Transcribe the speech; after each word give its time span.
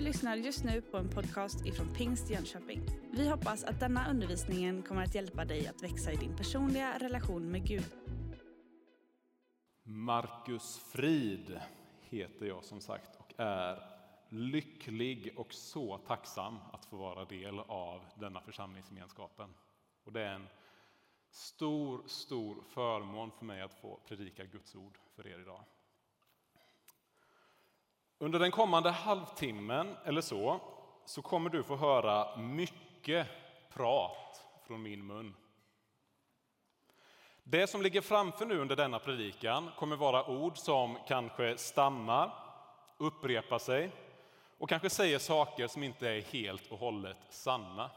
Du 0.00 0.04
lyssnar 0.04 0.36
just 0.36 0.64
nu 0.64 0.80
på 0.80 0.96
en 0.96 1.08
podcast 1.08 1.66
ifrån 1.66 1.94
Pingst 1.94 2.30
Jönköping. 2.30 2.80
Vi 3.12 3.28
hoppas 3.28 3.64
att 3.64 3.80
denna 3.80 4.10
undervisning 4.10 4.82
kommer 4.82 5.02
att 5.02 5.14
hjälpa 5.14 5.44
dig 5.44 5.66
att 5.66 5.82
växa 5.82 6.12
i 6.12 6.16
din 6.16 6.36
personliga 6.36 6.98
relation 6.98 7.50
med 7.50 7.66
Gud. 7.66 7.84
Marcus 9.82 10.78
Frid 10.78 11.60
heter 12.00 12.46
jag 12.46 12.64
som 12.64 12.80
sagt 12.80 13.16
och 13.16 13.32
är 13.36 13.82
lycklig 14.28 15.34
och 15.36 15.52
så 15.52 15.98
tacksam 15.98 16.58
att 16.72 16.84
få 16.84 16.96
vara 16.96 17.24
del 17.24 17.58
av 17.58 18.04
denna 18.14 18.40
församlingsgemenskapen. 18.40 19.54
Och 20.04 20.12
det 20.12 20.20
är 20.20 20.34
en 20.34 20.46
stor, 21.30 22.02
stor 22.06 22.62
förmån 22.68 23.30
för 23.30 23.44
mig 23.44 23.62
att 23.62 23.74
få 23.74 24.00
predika 24.08 24.44
Guds 24.44 24.74
ord 24.74 24.98
för 25.16 25.26
er 25.26 25.38
idag. 25.38 25.64
Under 28.22 28.38
den 28.38 28.50
kommande 28.50 28.90
halvtimmen 28.90 29.96
eller 30.04 30.20
så, 30.20 30.60
så 31.04 31.22
kommer 31.22 31.50
du 31.50 31.62
få 31.62 31.76
höra 31.76 32.36
mycket 32.36 33.26
prat 33.72 34.42
från 34.66 34.82
min 34.82 35.06
mun. 35.06 35.34
Det 37.42 37.66
som 37.66 37.82
ligger 37.82 38.00
framför 38.00 38.46
nu 38.46 38.58
under 38.58 38.76
denna 38.76 38.98
predikan 38.98 39.70
kommer 39.78 39.96
vara 39.96 40.26
ord 40.26 40.58
som 40.58 40.98
kanske 41.08 41.56
stammar, 41.56 42.32
upprepar 42.98 43.58
sig 43.58 43.90
och 44.58 44.68
kanske 44.68 44.90
säger 44.90 45.18
saker 45.18 45.68
som 45.68 45.82
inte 45.82 46.08
är 46.08 46.20
helt 46.20 46.72
och 46.72 46.78
hållet 46.78 47.18
sanna. 47.30 47.90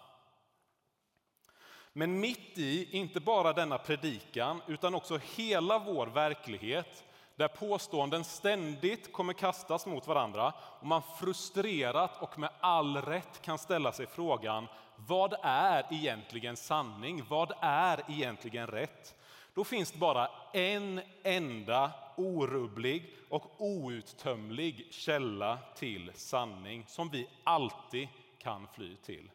Men 1.93 2.19
mitt 2.19 2.57
i, 2.57 2.97
inte 2.97 3.19
bara 3.19 3.53
denna 3.53 3.77
predikan, 3.77 4.61
utan 4.67 4.95
också 4.95 5.19
hela 5.35 5.79
vår 5.79 6.07
verklighet 6.07 7.03
där 7.35 7.47
påståenden 7.47 8.23
ständigt 8.23 9.13
kommer 9.13 9.33
kastas 9.33 9.85
mot 9.85 10.07
varandra 10.07 10.53
och 10.79 10.87
man 10.87 11.01
frustrerat 11.19 12.21
och 12.21 12.39
med 12.39 12.49
all 12.59 12.97
rätt 12.97 13.41
kan 13.41 13.57
ställa 13.57 13.91
sig 13.91 14.07
frågan 14.07 14.67
vad 14.95 15.33
är 15.43 15.85
egentligen 15.93 16.57
sanning? 16.57 17.23
Vad 17.29 17.51
är 17.59 18.11
egentligen 18.11 18.67
rätt? 18.67 19.15
Då 19.53 19.63
finns 19.63 19.91
det 19.91 19.97
bara 19.97 20.29
en 20.53 21.01
enda 21.23 21.91
orubblig 22.17 23.15
och 23.29 23.61
outtömlig 23.61 24.87
källa 24.91 25.57
till 25.75 26.11
sanning 26.15 26.85
som 26.87 27.09
vi 27.09 27.29
alltid 27.43 28.07
kan 28.37 28.67
fly 28.67 28.95
till. 28.95 29.31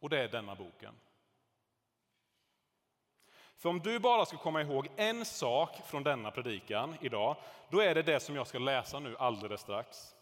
Och 0.00 0.08
det 0.08 0.20
är 0.20 0.28
denna 0.28 0.54
boken. 0.54 0.94
För 3.60 3.68
om 3.68 3.80
du 3.80 3.98
bara 3.98 4.26
ska 4.26 4.36
komma 4.36 4.62
ihåg 4.62 4.88
en 4.96 5.24
sak 5.24 5.76
från 5.86 6.02
denna 6.02 6.30
predikan 6.30 6.94
idag, 7.00 7.36
då 7.70 7.80
är 7.80 7.94
det 7.94 8.02
det 8.02 8.20
som 8.20 8.36
jag 8.36 8.46
ska 8.46 8.58
läsa 8.58 9.00
nu 9.00 9.16
alldeles 9.16 9.60
strax. 9.60 10.14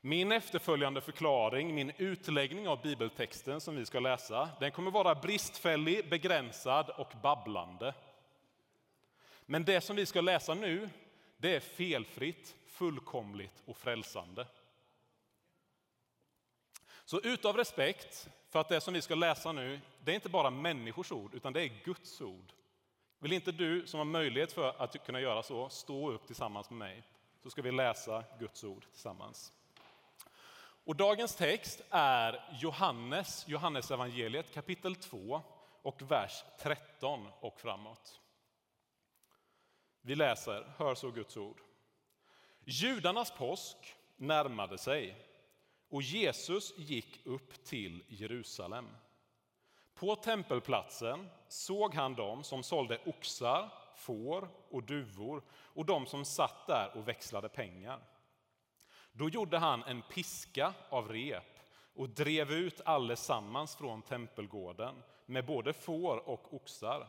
Min 0.00 0.32
efterföljande 0.32 1.00
förklaring, 1.00 1.74
min 1.74 1.92
utläggning 1.96 2.68
av 2.68 2.82
bibeltexten 2.82 3.60
som 3.60 3.76
vi 3.76 3.86
ska 3.86 4.00
läsa, 4.00 4.48
den 4.60 4.72
kommer 4.72 4.90
vara 4.90 5.14
bristfällig, 5.14 6.08
begränsad 6.08 6.90
och 6.90 7.12
babblande. 7.22 7.94
Men 9.46 9.64
det 9.64 9.80
som 9.80 9.96
vi 9.96 10.06
ska 10.06 10.20
läsa 10.20 10.54
nu, 10.54 10.90
det 11.36 11.56
är 11.56 11.60
felfritt, 11.60 12.56
fullkomligt 12.66 13.62
och 13.66 13.76
frälsande. 13.76 14.46
Så 17.04 17.20
utav 17.20 17.56
respekt 17.56 18.28
för 18.50 18.60
att 18.60 18.68
det 18.68 18.80
som 18.80 18.94
vi 18.94 19.02
ska 19.02 19.14
läsa 19.14 19.52
nu, 19.52 19.80
det 20.04 20.10
är 20.10 20.14
inte 20.14 20.28
bara 20.28 20.50
människors 20.50 21.12
ord, 21.12 21.34
utan 21.34 21.52
det 21.52 21.62
är 21.62 21.84
Guds 21.84 22.20
ord. 22.20 22.52
Vill 23.18 23.32
inte 23.32 23.52
du 23.52 23.86
som 23.86 23.98
har 23.98 24.04
möjlighet 24.04 24.52
för 24.52 24.82
att 24.82 25.06
kunna 25.06 25.20
göra 25.20 25.42
så, 25.42 25.68
stå 25.68 26.10
upp 26.10 26.26
tillsammans 26.26 26.70
med 26.70 26.78
mig, 26.78 27.02
så 27.42 27.50
ska 27.50 27.62
vi 27.62 27.72
läsa 27.72 28.24
Guds 28.38 28.64
ord 28.64 28.86
tillsammans. 28.90 29.52
Och 30.84 30.96
dagens 30.96 31.36
text 31.36 31.80
är 31.90 32.58
Johannes, 32.60 33.48
Johannes 33.48 33.90
evangeliet 33.90 34.54
kapitel 34.54 34.94
2 34.94 35.42
och 35.82 36.02
vers 36.10 36.44
13 36.60 37.28
och 37.40 37.60
framåt. 37.60 38.20
Vi 40.00 40.14
läser, 40.14 40.72
hör 40.76 40.94
så 40.94 41.10
Guds 41.10 41.36
ord. 41.36 41.60
Judarnas 42.64 43.30
påsk 43.30 43.76
närmade 44.16 44.78
sig 44.78 45.26
och 45.88 46.02
Jesus 46.02 46.78
gick 46.78 47.26
upp 47.26 47.64
till 47.64 48.04
Jerusalem. 48.08 48.88
På 49.98 50.16
tempelplatsen 50.16 51.30
såg 51.48 51.94
han 51.94 52.14
dem 52.14 52.44
som 52.44 52.62
sålde 52.62 52.98
oxar, 53.06 53.70
får 53.94 54.48
och 54.70 54.82
duvor 54.82 55.42
och 55.50 55.84
de 55.86 56.06
som 56.06 56.24
satt 56.24 56.66
där 56.66 56.96
och 56.96 57.08
växlade 57.08 57.48
pengar. 57.48 58.00
Då 59.12 59.28
gjorde 59.28 59.58
han 59.58 59.82
en 59.82 60.02
piska 60.02 60.74
av 60.88 61.08
rep 61.08 61.58
och 61.94 62.08
drev 62.08 62.52
ut 62.52 62.80
allesammans 62.84 63.76
från 63.76 64.02
tempelgården 64.02 65.02
med 65.26 65.46
både 65.46 65.72
får 65.72 66.28
och 66.28 66.54
oxar. 66.54 67.08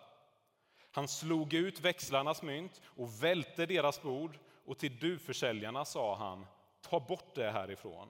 Han 0.92 1.08
slog 1.08 1.54
ut 1.54 1.80
växlarnas 1.80 2.42
mynt 2.42 2.82
och 2.86 3.24
välte 3.24 3.66
deras 3.66 4.02
bord 4.02 4.40
och 4.66 4.78
till 4.78 5.00
duvförsäljarna 5.00 5.86
sa 5.86 6.16
han, 6.16 6.46
ta 6.82 7.00
bort 7.00 7.36
det 7.36 7.52
härifrån. 7.52 8.08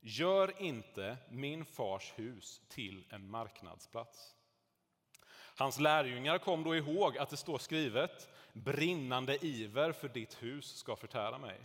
Gör 0.00 0.62
inte 0.62 1.16
min 1.28 1.64
fars 1.64 2.12
hus 2.16 2.60
till 2.68 3.04
en 3.10 3.30
marknadsplats. 3.30 4.34
Hans 5.56 5.80
lärjungar 5.80 6.38
kom 6.38 6.64
då 6.64 6.76
ihåg 6.76 7.18
att 7.18 7.30
det 7.30 7.36
står 7.36 7.58
skrivet, 7.58 8.28
brinnande 8.52 9.46
iver 9.46 9.92
för 9.92 10.08
ditt 10.08 10.42
hus 10.42 10.76
ska 10.76 10.96
förtära 10.96 11.38
mig. 11.38 11.60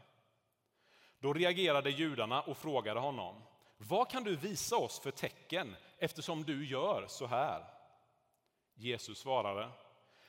Då 1.19 1.33
reagerade 1.33 1.89
judarna 1.89 2.41
och 2.41 2.57
frågade 2.57 2.99
honom, 2.99 3.43
vad 3.77 4.09
kan 4.09 4.23
du 4.23 4.35
visa 4.35 4.75
oss 4.75 4.99
för 4.99 5.11
tecken 5.11 5.75
eftersom 5.97 6.43
du 6.43 6.65
gör 6.65 7.05
så 7.07 7.25
här? 7.25 7.65
Jesus 8.73 9.19
svarade, 9.19 9.69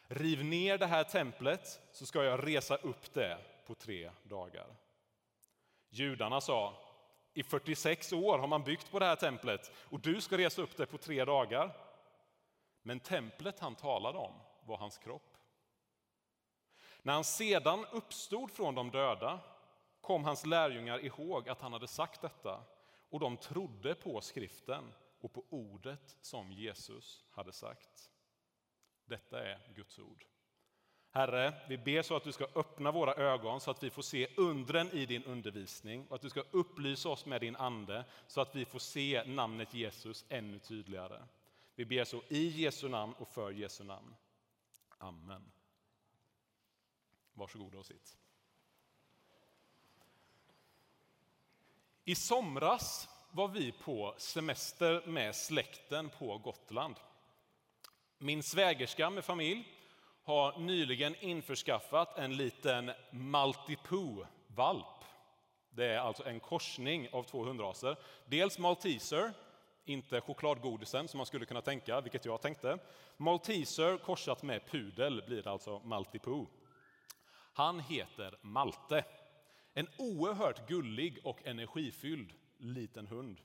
riv 0.06 0.44
ner 0.44 0.78
det 0.78 0.86
här 0.86 1.04
templet 1.04 1.80
så 1.92 2.06
ska 2.06 2.24
jag 2.24 2.46
resa 2.46 2.76
upp 2.76 3.12
det 3.12 3.38
på 3.66 3.74
tre 3.74 4.10
dagar. 4.22 4.66
Judarna 5.90 6.40
sa, 6.40 6.85
i 7.36 7.42
46 7.42 8.12
år 8.12 8.38
har 8.38 8.46
man 8.46 8.64
byggt 8.64 8.90
på 8.90 8.98
det 8.98 9.06
här 9.06 9.16
templet 9.16 9.72
och 9.76 10.00
du 10.00 10.20
ska 10.20 10.38
resa 10.38 10.62
upp 10.62 10.76
det 10.76 10.86
på 10.86 10.98
tre 10.98 11.24
dagar. 11.24 11.76
Men 12.82 13.00
templet 13.00 13.60
han 13.60 13.74
talade 13.74 14.18
om 14.18 14.32
var 14.64 14.76
hans 14.76 14.98
kropp. 14.98 15.36
När 17.02 17.12
han 17.12 17.24
sedan 17.24 17.86
uppstod 17.92 18.50
från 18.50 18.74
de 18.74 18.90
döda 18.90 19.40
kom 20.00 20.24
hans 20.24 20.46
lärjungar 20.46 21.04
ihåg 21.04 21.48
att 21.48 21.60
han 21.60 21.72
hade 21.72 21.88
sagt 21.88 22.20
detta 22.20 22.64
och 23.10 23.20
de 23.20 23.36
trodde 23.36 23.94
på 23.94 24.20
skriften 24.20 24.92
och 25.20 25.32
på 25.32 25.44
ordet 25.48 26.16
som 26.20 26.52
Jesus 26.52 27.24
hade 27.30 27.52
sagt. 27.52 28.10
Detta 29.04 29.44
är 29.46 29.72
Guds 29.74 29.98
ord. 29.98 30.24
Herre, 31.16 31.52
vi 31.68 31.78
ber 31.78 32.02
så 32.02 32.16
att 32.16 32.24
du 32.24 32.32
ska 32.32 32.46
öppna 32.54 32.90
våra 32.90 33.14
ögon 33.14 33.60
så 33.60 33.70
att 33.70 33.82
vi 33.82 33.90
får 33.90 34.02
se 34.02 34.28
undren 34.36 34.90
i 34.92 35.06
din 35.06 35.24
undervisning 35.24 36.06
och 36.08 36.14
att 36.14 36.22
du 36.22 36.30
ska 36.30 36.42
upplysa 36.50 37.08
oss 37.08 37.26
med 37.26 37.40
din 37.40 37.56
ande 37.56 38.04
så 38.26 38.40
att 38.40 38.56
vi 38.56 38.64
får 38.64 38.78
se 38.78 39.22
namnet 39.26 39.74
Jesus 39.74 40.24
ännu 40.28 40.58
tydligare. 40.58 41.22
Vi 41.74 41.84
ber 41.84 42.04
så 42.04 42.22
i 42.28 42.48
Jesu 42.48 42.88
namn 42.88 43.14
och 43.18 43.28
för 43.28 43.50
Jesu 43.50 43.84
namn. 43.84 44.14
Amen. 44.98 45.52
Varsågoda 47.34 47.78
och 47.78 47.86
sitt. 47.86 48.16
I 52.04 52.14
somras 52.14 53.08
var 53.30 53.48
vi 53.48 53.72
på 53.72 54.14
semester 54.18 55.06
med 55.06 55.36
släkten 55.36 56.08
på 56.08 56.38
Gotland. 56.38 56.96
Min 58.18 58.42
svägerska 58.42 59.10
med 59.10 59.24
familj 59.24 59.75
har 60.26 60.58
nyligen 60.58 61.14
införskaffat 61.20 62.18
en 62.18 62.36
liten 62.36 62.92
Maltipoo-valp. 63.10 65.04
Det 65.70 65.84
är 65.84 65.98
alltså 65.98 66.24
en 66.24 66.40
korsning 66.40 67.08
av 67.12 67.22
två 67.22 67.44
hundraser. 67.44 67.96
Dels 68.24 68.58
malteser, 68.58 69.32
inte 69.84 70.20
chokladgodisen 70.20 71.08
som 71.08 71.18
man 71.18 71.26
skulle 71.26 71.46
kunna 71.46 71.60
tänka, 71.60 72.00
vilket 72.00 72.24
jag 72.24 72.40
tänkte. 72.40 72.78
Malteser 73.16 73.96
korsat 73.98 74.42
med 74.42 74.70
pudel 74.70 75.22
blir 75.26 75.48
alltså 75.48 75.78
Maltipoo. 75.78 76.46
Han 77.52 77.80
heter 77.80 78.38
Malte. 78.42 79.04
En 79.74 79.88
oerhört 79.98 80.68
gullig 80.68 81.18
och 81.24 81.46
energifylld 81.46 82.32
liten 82.58 83.06
hund. 83.06 83.40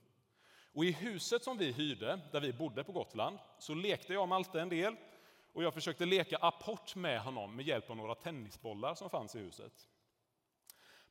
Och 0.74 0.86
I 0.86 0.92
huset 0.92 1.44
som 1.44 1.58
vi 1.58 1.72
hyrde, 1.72 2.20
där 2.32 2.42
vi 2.42 2.54
bodde 2.54 2.84
på 2.84 2.92
Gotland, 2.92 3.40
så 3.60 3.74
lekte 3.74 4.14
jag 4.14 4.28
Malte 4.28 4.62
en 4.62 4.70
del 4.70 4.96
och 5.54 5.64
jag 5.64 5.74
försökte 5.74 6.06
leka 6.06 6.38
apport 6.38 6.96
med 6.96 7.22
honom 7.22 7.56
med 7.56 7.68
hjälp 7.68 7.90
av 7.90 7.98
några 7.98 8.16
tennisbollar 8.16 8.96
som 8.96 9.10
fanns 9.10 9.36
i 9.36 9.40
huset. 9.40 9.88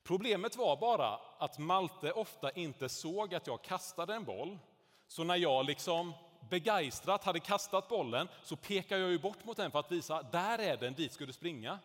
Problemet 0.03 0.57
var 0.57 0.77
bara 0.77 1.21
att 1.39 1.59
Malte 1.59 2.13
ofta 2.13 2.51
inte 2.51 2.89
såg 2.89 3.35
att 3.35 3.47
jag 3.47 3.63
kastade 3.63 4.15
en 4.15 4.25
boll. 4.25 4.59
Så 5.07 5.25
när 5.25 5.37
jag 5.37 5.67
liksom 5.67 6.13
begeistrat 6.51 7.25
hade 7.25 7.41
kastat 7.41 7.89
bollen 7.89 8.29
så 8.43 8.57
pekade 8.57 9.01
jag 9.01 9.11
ju 9.11 9.19
bort 9.19 9.45
mot 9.45 9.57
den 9.57 9.71
för 9.71 9.79
att 9.79 9.93
visa 9.93 10.23
där 10.23 10.59
är 10.59 10.77
den, 10.77 10.95
dit 10.95 11.13
ska 11.13 11.27
du 11.27 11.33
springa. 11.33 11.79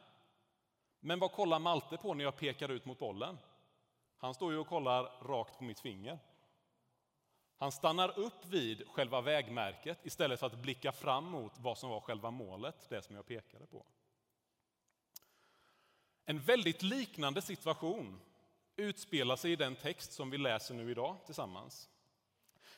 Men 1.00 1.20
vad 1.20 1.32
kollar 1.32 1.60
Malte 1.60 1.98
på 1.98 2.14
när 2.14 2.24
jag 2.24 2.38
pekar 2.38 2.70
ut 2.70 2.86
mot 2.86 3.00
bollen? 3.00 3.38
Han 4.18 4.34
står 4.34 4.52
ju 4.52 4.58
och 4.58 4.68
kollar 4.68 5.04
rakt 5.28 5.58
på 5.58 5.64
mitt 5.64 5.80
finger. 5.80 6.20
Han 7.66 7.72
stannar 7.72 8.20
upp 8.20 8.46
vid 8.46 8.88
själva 8.88 9.22
vägmärket 9.22 10.06
istället 10.06 10.40
för 10.40 10.48
att 10.48 10.58
blicka 10.58 10.92
fram 10.92 11.24
mot 11.24 11.60
vad 11.60 11.78
som 11.78 11.90
var 11.90 12.00
själva 12.00 12.32
målet, 12.32 12.90
det 12.90 13.02
som 13.02 13.16
jag 13.16 13.28
pekade 13.28 13.66
på. 13.66 13.86
En 16.26 16.40
väldigt 16.40 16.82
liknande 16.82 17.42
situation 17.42 18.20
utspelar 18.76 19.36
sig 19.36 19.52
i 19.52 19.56
den 19.56 19.76
text 19.76 20.14
som 20.14 20.30
vi 20.30 20.38
läser 20.38 20.76
nu 20.76 20.92
idag 20.92 21.18
tillsammans. 21.26 21.90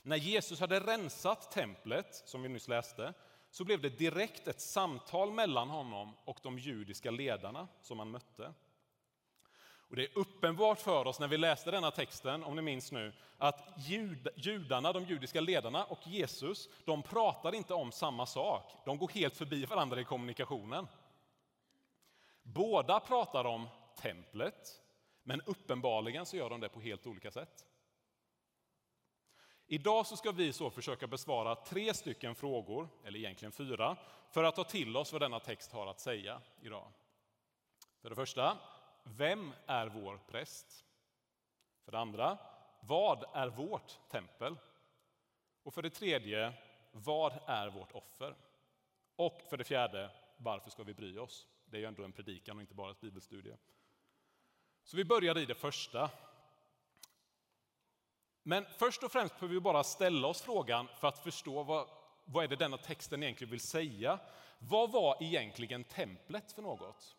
När 0.01 0.17
Jesus 0.17 0.59
hade 0.59 0.79
rensat 0.79 1.51
templet, 1.51 2.15
som 2.25 2.41
vi 2.41 2.49
nyss 2.49 2.67
läste, 2.67 3.13
så 3.49 3.63
blev 3.63 3.81
det 3.81 3.89
direkt 3.89 4.47
ett 4.47 4.61
samtal 4.61 5.31
mellan 5.31 5.69
honom 5.69 6.13
och 6.25 6.39
de 6.43 6.59
judiska 6.59 7.11
ledarna 7.11 7.67
som 7.81 7.99
han 7.99 8.11
mötte. 8.11 8.53
Och 9.89 9.95
det 9.95 10.03
är 10.03 10.17
uppenbart 10.17 10.79
för 10.79 11.07
oss 11.07 11.19
när 11.19 11.27
vi 11.27 11.37
läste 11.37 11.71
denna 11.71 11.91
texten, 11.91 12.43
om 12.43 12.55
ni 12.55 12.61
minns 12.61 12.91
nu, 12.91 13.13
att 13.37 13.73
jud, 13.77 14.27
judarna, 14.35 14.93
de 14.93 15.03
judiska 15.03 15.41
ledarna 15.41 15.85
och 15.85 16.07
Jesus, 16.07 16.69
de 16.85 17.03
pratar 17.03 17.55
inte 17.55 17.73
om 17.73 17.91
samma 17.91 18.25
sak. 18.25 18.71
De 18.85 18.97
går 18.97 19.09
helt 19.09 19.37
förbi 19.37 19.65
varandra 19.65 20.01
i 20.01 20.03
kommunikationen. 20.03 20.87
Båda 22.41 22.99
pratar 22.99 23.45
om 23.45 23.67
templet, 23.97 24.81
men 25.23 25.41
uppenbarligen 25.41 26.25
så 26.25 26.37
gör 26.37 26.49
de 26.49 26.59
det 26.59 26.69
på 26.69 26.81
helt 26.81 27.07
olika 27.07 27.31
sätt. 27.31 27.65
Idag 29.67 30.07
så 30.07 30.17
ska 30.17 30.31
vi 30.31 30.53
så 30.53 30.69
försöka 30.69 31.07
besvara 31.07 31.55
tre 31.55 31.93
stycken 31.93 32.35
frågor, 32.35 32.89
eller 33.03 33.19
egentligen 33.19 33.51
fyra, 33.51 33.97
för 34.29 34.43
att 34.43 34.55
ta 34.55 34.63
till 34.63 34.97
oss 34.97 35.11
vad 35.11 35.21
denna 35.21 35.39
text 35.39 35.71
har 35.71 35.87
att 35.87 35.99
säga 35.99 36.41
idag. 36.61 36.91
För 38.01 38.09
det 38.09 38.15
första, 38.15 38.57
vem 39.17 39.53
är 39.65 39.87
vår 39.87 40.17
präst? 40.17 40.85
För 41.85 41.91
det 41.91 41.99
andra, 41.99 42.37
vad 42.79 43.25
är 43.33 43.47
vårt 43.47 44.09
tempel? 44.09 44.55
Och 45.63 45.73
för 45.73 45.81
det 45.81 45.89
tredje, 45.89 46.53
vad 46.91 47.39
är 47.45 47.69
vårt 47.69 47.91
offer? 47.91 48.35
Och 49.15 49.41
för 49.49 49.57
det 49.57 49.63
fjärde, 49.63 50.11
varför 50.37 50.69
ska 50.69 50.83
vi 50.83 50.93
bry 50.93 51.17
oss? 51.17 51.47
Det 51.65 51.77
är 51.77 51.81
ju 51.81 51.87
ändå 51.87 52.03
en 52.03 52.11
predikan 52.11 52.57
och 52.57 52.61
inte 52.61 52.73
bara 52.73 52.91
ett 52.91 53.01
bibelstudie. 53.01 53.57
Så 54.83 54.97
vi 54.97 55.05
börjar 55.05 55.37
i 55.37 55.45
det 55.45 55.55
första. 55.55 56.09
Men 58.43 58.65
först 58.77 59.03
och 59.03 59.11
främst 59.11 59.39
behöver 59.39 59.53
vi 59.53 59.59
bara 59.59 59.83
ställa 59.83 60.27
oss 60.27 60.41
frågan 60.41 60.87
för 60.99 61.07
att 61.07 61.19
förstå 61.19 61.63
vad, 61.63 61.89
vad 62.25 62.43
är 62.43 62.47
det 62.47 62.55
denna 62.55 62.77
texten 62.77 63.23
egentligen 63.23 63.51
vill 63.51 63.59
säga. 63.59 64.19
Vad 64.59 64.91
var 64.91 65.23
egentligen 65.23 65.83
templet 65.83 66.51
för 66.51 66.61
något? 66.61 67.16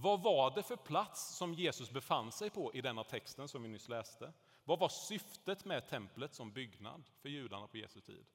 Vad 0.00 0.22
var 0.22 0.50
det 0.50 0.62
för 0.62 0.76
plats 0.76 1.36
som 1.36 1.54
Jesus 1.54 1.90
befann 1.90 2.32
sig 2.32 2.50
på 2.50 2.74
i 2.74 2.80
denna 2.80 3.04
texten 3.04 3.48
som 3.48 3.62
vi 3.62 3.68
nyss 3.68 3.88
läste? 3.88 4.32
Vad 4.64 4.78
var 4.78 4.88
syftet 4.88 5.64
med 5.64 5.88
templet 5.88 6.34
som 6.34 6.52
byggnad 6.52 7.04
för 7.16 7.28
judarna 7.28 7.66
på 7.66 7.76
Jesu 7.76 8.00
tid? 8.00 8.26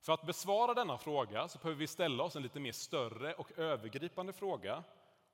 För 0.00 0.12
att 0.12 0.26
besvara 0.26 0.74
denna 0.74 0.98
fråga 0.98 1.48
så 1.48 1.58
behöver 1.58 1.78
vi 1.78 1.86
ställa 1.86 2.24
oss 2.24 2.36
en 2.36 2.42
lite 2.42 2.60
mer 2.60 2.72
större 2.72 3.34
och 3.34 3.58
övergripande 3.58 4.32
fråga. 4.32 4.84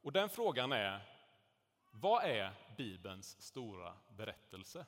Och 0.02 0.12
den 0.12 0.28
frågan 0.28 0.72
är, 0.72 1.00
vad 1.90 2.24
är 2.24 2.52
Bibelns 2.76 3.42
stora 3.42 3.94
berättelse? 4.08 4.86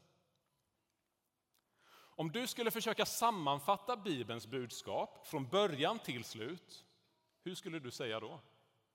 Om 1.93 2.33
du 2.33 2.47
skulle 2.47 2.71
försöka 2.71 3.07
sammanfatta 3.07 3.97
Bibelns 3.97 4.47
budskap 4.47 5.27
från 5.27 5.49
början 5.49 5.99
till 5.99 6.25
slut, 6.25 6.85
hur 7.43 7.55
skulle 7.55 7.79
du 7.79 7.91
säga 7.91 8.21
då? 8.21 8.41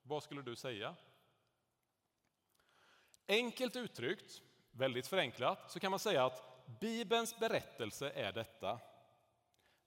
Vad 0.08 0.24
skulle 0.24 0.42
du 0.42 0.56
säga? 0.56 0.96
Enkelt 3.28 3.76
uttryckt, 3.76 4.42
väldigt 4.72 5.08
förenklat, 5.08 5.72
så 5.72 5.80
kan 5.80 5.92
man 5.92 6.00
säga 6.00 6.26
att 6.26 6.68
Bibelns 6.80 7.40
berättelse 7.40 8.10
är 8.10 8.32
detta. 8.32 8.80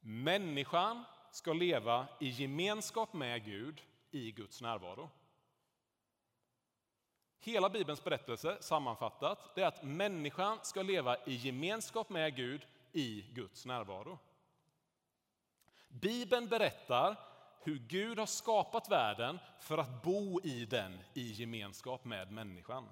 Människan 0.00 1.04
ska 1.30 1.52
leva 1.52 2.08
i 2.20 2.28
gemenskap 2.28 3.12
med 3.12 3.44
Gud 3.44 3.82
i 4.10 4.32
Guds 4.32 4.60
närvaro. 4.60 5.10
Hela 7.38 7.70
Bibelns 7.70 8.04
berättelse 8.04 8.58
sammanfattat, 8.60 9.54
det 9.54 9.62
är 9.62 9.66
att 9.66 9.82
människan 9.82 10.58
ska 10.62 10.82
leva 10.82 11.16
i 11.24 11.34
gemenskap 11.34 12.08
med 12.08 12.36
Gud 12.36 12.66
i 12.92 13.24
Guds 13.32 13.66
närvaro. 13.66 14.18
Bibeln 15.88 16.48
berättar 16.48 17.27
hur 17.68 17.78
Gud 17.78 18.18
har 18.18 18.26
skapat 18.26 18.90
världen 18.90 19.38
för 19.58 19.78
att 19.78 20.02
bo 20.02 20.40
i 20.40 20.64
den 20.64 20.98
i 21.14 21.32
gemenskap 21.32 22.04
med 22.04 22.32
människan. 22.32 22.88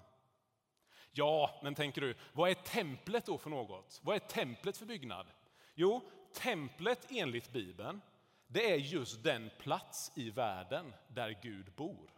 Ja, 1.12 1.60
men 1.62 1.74
tänker 1.74 2.00
du, 2.00 2.14
vad 2.32 2.50
är 2.50 2.54
templet 2.54 3.26
då 3.26 3.38
för 3.38 3.50
något? 3.50 4.00
Vad 4.04 4.16
är 4.16 4.20
templet 4.20 4.76
för 4.76 4.86
byggnad? 4.86 5.26
Jo, 5.74 6.00
templet 6.32 7.06
enligt 7.10 7.52
Bibeln, 7.52 8.00
det 8.46 8.72
är 8.72 8.76
just 8.76 9.22
den 9.22 9.50
plats 9.58 10.12
i 10.14 10.30
världen 10.30 10.94
där 11.08 11.38
Gud 11.42 11.72
bor. 11.72 12.10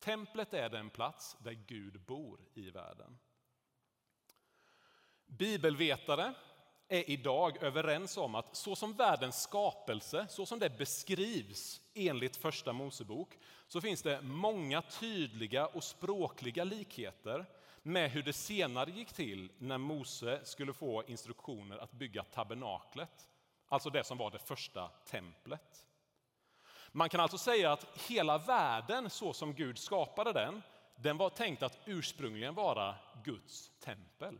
Templet 0.00 0.54
är 0.54 0.68
den 0.68 0.90
plats 0.90 1.36
där 1.40 1.52
Gud 1.52 2.00
bor 2.00 2.40
i 2.54 2.70
världen. 2.70 3.18
Bibelvetare 5.26 6.34
är 6.88 7.10
idag 7.10 7.62
överens 7.62 8.16
om 8.16 8.34
att 8.34 8.56
så 8.56 8.76
som 8.76 8.92
världens 8.92 9.42
skapelse, 9.42 10.26
så 10.28 10.46
som 10.46 10.58
det 10.58 10.78
beskrivs 10.78 11.80
enligt 11.94 12.36
första 12.36 12.72
Mosebok, 12.72 13.38
så 13.68 13.80
finns 13.80 14.02
det 14.02 14.20
många 14.22 14.82
tydliga 14.82 15.66
och 15.66 15.84
språkliga 15.84 16.64
likheter 16.64 17.46
med 17.82 18.10
hur 18.10 18.22
det 18.22 18.32
senare 18.32 18.90
gick 18.90 19.12
till 19.12 19.48
när 19.58 19.78
Mose 19.78 20.40
skulle 20.44 20.72
få 20.72 21.04
instruktioner 21.06 21.78
att 21.78 21.92
bygga 21.92 22.24
tabernaklet, 22.24 23.28
alltså 23.68 23.90
det 23.90 24.04
som 24.04 24.18
var 24.18 24.30
det 24.30 24.38
första 24.38 24.88
templet. 24.88 25.86
Man 26.92 27.08
kan 27.08 27.20
alltså 27.20 27.38
säga 27.38 27.72
att 27.72 27.98
hela 28.08 28.38
världen 28.38 29.10
så 29.10 29.32
som 29.32 29.54
Gud 29.54 29.78
skapade 29.78 30.32
den, 30.32 30.62
den 30.96 31.16
var 31.16 31.30
tänkt 31.30 31.62
att 31.62 31.78
ursprungligen 31.84 32.54
vara 32.54 32.94
Guds 33.24 33.70
tempel. 33.80 34.38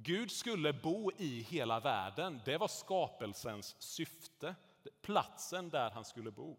Gud 0.00 0.30
skulle 0.30 0.72
bo 0.72 1.10
i 1.16 1.40
hela 1.40 1.80
världen. 1.80 2.40
Det 2.44 2.58
var 2.58 2.68
skapelsens 2.68 3.76
syfte, 3.78 4.54
platsen 5.02 5.70
där 5.70 5.90
han 5.90 6.04
skulle 6.04 6.30
bo. 6.30 6.56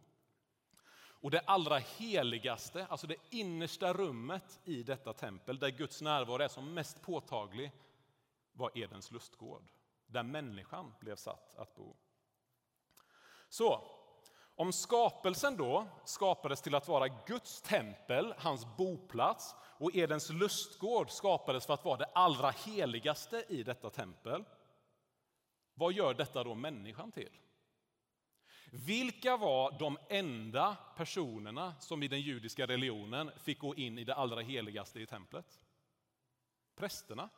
Och 1.21 1.31
det 1.31 1.39
allra 1.39 1.77
heligaste, 1.77 2.85
alltså 2.85 3.07
det 3.07 3.15
innersta 3.29 3.93
rummet 3.93 4.59
i 4.63 4.83
detta 4.83 5.13
tempel, 5.13 5.59
där 5.59 5.69
Guds 5.69 6.01
närvaro 6.01 6.41
är 6.41 6.47
som 6.47 6.73
mest 6.73 7.01
påtaglig, 7.01 7.71
var 8.53 8.77
Edens 8.77 9.11
lustgård, 9.11 9.71
där 10.05 10.23
människan 10.23 10.93
blev 10.99 11.15
satt 11.15 11.55
att 11.55 11.75
bo. 11.75 11.95
Så, 13.49 13.98
om 14.59 14.73
skapelsen 14.73 15.57
då 15.57 15.87
skapades 16.05 16.61
till 16.61 16.75
att 16.75 16.87
vara 16.87 17.07
Guds 17.07 17.61
tempel, 17.61 18.33
hans 18.37 18.77
boplats, 18.77 19.55
och 19.61 19.95
Edens 19.95 20.29
lustgård 20.29 21.11
skapades 21.11 21.65
för 21.65 21.73
att 21.73 21.85
vara 21.85 21.97
det 21.97 22.09
allra 22.13 22.49
heligaste 22.49 23.45
i 23.49 23.63
detta 23.63 23.89
tempel. 23.89 24.43
Vad 25.73 25.93
gör 25.93 26.13
detta 26.13 26.43
då 26.43 26.55
människan 26.55 27.11
till? 27.11 27.31
Vilka 28.71 29.37
var 29.37 29.79
de 29.79 29.97
enda 30.09 30.77
personerna 30.95 31.75
som 31.79 32.03
i 32.03 32.07
den 32.07 32.21
judiska 32.21 32.67
religionen 32.67 33.31
fick 33.37 33.59
gå 33.59 33.75
in 33.75 33.97
i 33.97 34.03
det 34.03 34.15
allra 34.15 34.41
heligaste 34.41 34.99
i 34.99 35.05
templet? 35.05 35.59
Prästerna. 36.75 37.29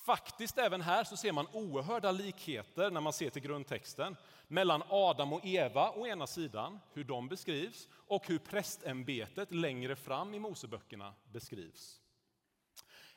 Faktiskt 0.00 0.58
även 0.58 0.80
här 0.80 1.04
så 1.04 1.16
ser 1.16 1.32
man 1.32 1.46
oerhörda 1.52 2.12
likheter 2.12 2.90
när 2.90 3.00
man 3.00 3.12
ser 3.12 3.30
till 3.30 3.42
grundtexten 3.42 4.16
mellan 4.48 4.82
Adam 4.88 5.32
och 5.32 5.46
Eva 5.46 5.90
å 5.90 6.06
ena 6.06 6.26
sidan, 6.26 6.80
hur 6.92 7.04
de 7.04 7.28
beskrivs, 7.28 7.88
och 7.92 8.26
hur 8.26 8.38
prästämbetet 8.38 9.52
längre 9.52 9.96
fram 9.96 10.34
i 10.34 10.38
Moseböckerna 10.38 11.14
beskrivs. 11.32 12.00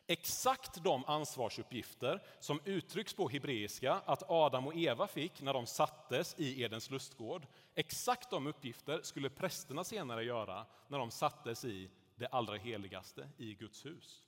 Exakt 0.08 0.84
de 0.84 1.06
ansvarsuppgifter 1.06 2.24
som 2.40 2.60
uttrycks 2.66 3.14
på 3.14 3.30
hebreiska 3.30 3.94
att 4.06 4.30
Adam 4.30 4.68
och 4.68 4.76
Eva 4.76 5.08
fick 5.08 5.42
när 5.42 5.54
de 5.54 5.66
sattes 5.66 6.36
i 6.38 6.62
Edens 6.62 6.90
lustgård, 6.90 7.48
exakt 7.76 8.30
de 8.30 8.48
uppgifter 8.48 9.02
skulle 9.04 9.30
prästerna 9.30 9.84
senare 9.84 10.24
göra 10.24 10.66
när 10.88 10.98
de 10.98 11.12
sattes 11.12 11.66
i 11.66 11.90
det 12.16 12.28
allra 12.28 12.56
heligaste 12.56 13.30
i 13.38 13.54
Guds 13.54 13.86
hus. 13.86 14.23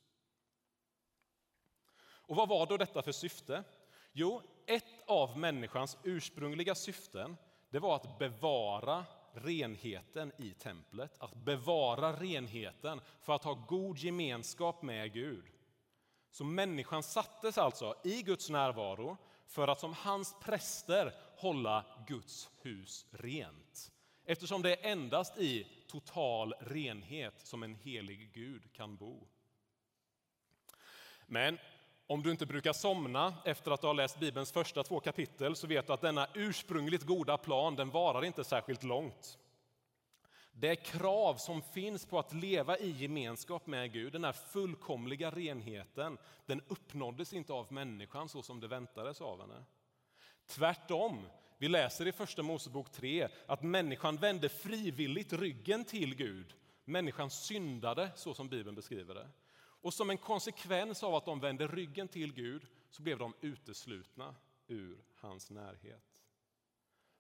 Och 2.28 2.36
vad 2.36 2.50
var 2.50 2.66
då 2.66 2.78
detta 2.78 3.02
för 3.02 3.12
syfte? 3.12 3.64
Jo, 4.14 4.42
ett 4.66 5.04
av 5.08 5.38
människans 5.38 5.98
ursprungliga 6.04 6.76
syften 6.76 7.38
det 7.70 7.80
var 7.80 7.96
att 7.96 8.20
bevara 8.20 9.06
renheten 9.34 10.32
i 10.38 10.54
templet, 10.54 11.12
att 11.20 11.36
bevara 11.36 12.14
renheten 12.14 13.02
för 13.22 13.34
att 13.34 13.44
ha 13.44 13.54
god 13.54 13.98
gemenskap 13.98 14.82
med 14.82 15.14
Gud. 15.14 15.46
Så 16.32 16.44
människan 16.44 17.04
sattes 17.04 17.58
alltså 17.58 17.96
i 18.04 18.22
Guds 18.22 18.50
närvaro 18.50 19.18
för 19.48 19.68
att 19.68 19.80
som 19.80 19.94
hans 19.94 20.36
präster 20.42 21.14
hålla 21.38 21.86
Guds 22.08 22.50
hus 22.62 23.06
rent. 23.12 23.92
Eftersom 24.26 24.62
det 24.62 24.72
är 24.72 24.92
endast 24.92 25.38
i 25.38 25.68
total 25.88 26.54
renhet 26.60 27.48
som 27.48 27.64
en 27.64 27.76
helig 27.76 28.32
Gud 28.34 28.74
kan 28.74 28.96
bo. 28.96 29.28
Men 31.26 31.60
om 32.08 32.24
du 32.24 32.32
inte 32.32 32.46
brukar 32.46 32.74
somna 32.74 33.34
efter 33.46 33.72
att 33.72 33.82
du 33.82 33.88
har 33.88 33.94
läst 33.94 34.20
Bibelns 34.20 34.52
första 34.52 34.84
två 34.84 35.00
kapitel 35.00 35.56
så 35.56 35.68
vet 35.68 35.88
du 35.88 35.94
att 35.94 36.02
denna 36.02 36.28
ursprungligt 36.34 37.04
goda 37.04 37.38
plan 37.38 37.76
den 37.76 37.90
varar 37.90 38.26
inte 38.26 38.44
särskilt 38.44 38.84
långt. 38.84 39.38
Det 40.52 40.76
krav 40.76 41.36
som 41.36 41.62
finns 41.62 42.06
på 42.06 42.20
att 42.20 42.34
leva 42.34 42.78
i 42.78 42.92
gemenskap 42.92 43.68
med 43.68 43.94
Gud, 43.94 44.14
den 44.14 44.24
här 44.24 44.34
fullkomliga 44.34 45.32
renheten, 45.32 46.18
den 46.46 46.62
uppnåddes 46.68 47.34
inte 47.34 47.54
av 47.54 47.74
människan 47.74 48.30
så 48.30 48.42
som 48.42 48.60
det 48.60 48.68
väntades 48.68 49.22
av 49.22 49.42
henne. 49.42 49.64
Tvärtom, 50.48 51.28
vi 51.58 51.68
läser 51.68 52.08
i 52.08 52.12
Första 52.12 52.44
Mosebok 52.44 52.92
3 52.92 53.28
att 53.46 53.64
människan 53.64 54.18
vände 54.18 54.50
frivilligt 54.50 55.34
ryggen 55.34 55.86
till 55.86 56.16
Gud. 56.16 56.54
Människan 56.86 57.30
syndade 57.30 58.12
så 58.16 58.34
som 58.34 58.50
Bibeln 58.50 58.76
beskriver 58.76 59.16
det. 59.16 59.28
Och 59.86 59.94
som 59.94 60.10
en 60.10 60.18
konsekvens 60.18 61.04
av 61.04 61.16
att 61.16 61.26
de 61.26 61.40
vände 61.40 61.68
ryggen 61.68 62.08
till 62.08 62.34
Gud 62.34 62.68
så 62.90 63.04
blev 63.04 63.18
de 63.18 63.34
uteslutna 63.42 64.36
ur 64.68 64.98
hans 65.16 65.50
närhet. 65.50 66.20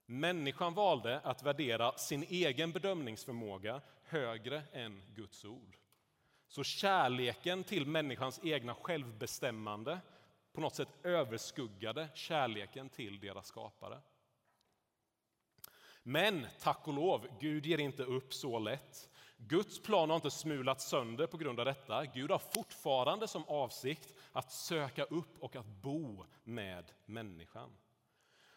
Människan 0.05 0.73
valde 0.73 1.19
att 1.19 1.43
värdera 1.43 1.97
sin 1.97 2.23
egen 2.23 2.71
bedömningsförmåga 2.71 3.81
högre 4.03 4.63
än 4.71 5.01
Guds 5.15 5.45
ord. 5.45 5.77
Så 6.47 6.63
kärleken 6.63 7.63
till 7.63 7.87
människans 7.87 8.39
egna 8.43 8.75
självbestämmande 8.75 9.99
på 10.53 10.61
något 10.61 10.75
sätt 10.75 10.89
överskuggade 11.03 12.09
kärleken 12.13 12.89
till 12.89 13.19
deras 13.19 13.47
skapare. 13.47 14.01
Men 16.03 16.47
tack 16.59 16.87
och 16.87 16.93
lov, 16.93 17.27
Gud 17.39 17.65
ger 17.65 17.77
inte 17.77 18.03
upp 18.03 18.33
så 18.33 18.59
lätt. 18.59 19.09
Guds 19.37 19.79
plan 19.79 20.09
har 20.09 20.15
inte 20.15 20.31
smulats 20.31 20.87
sönder 20.89 21.27
på 21.27 21.37
grund 21.37 21.59
av 21.59 21.65
detta. 21.65 22.05
Gud 22.05 22.31
har 22.31 22.39
fortfarande 22.39 23.27
som 23.27 23.43
avsikt 23.47 24.13
att 24.31 24.51
söka 24.51 25.03
upp 25.03 25.39
och 25.39 25.55
att 25.55 25.65
bo 25.65 26.25
med 26.43 26.91
människan. 27.05 27.69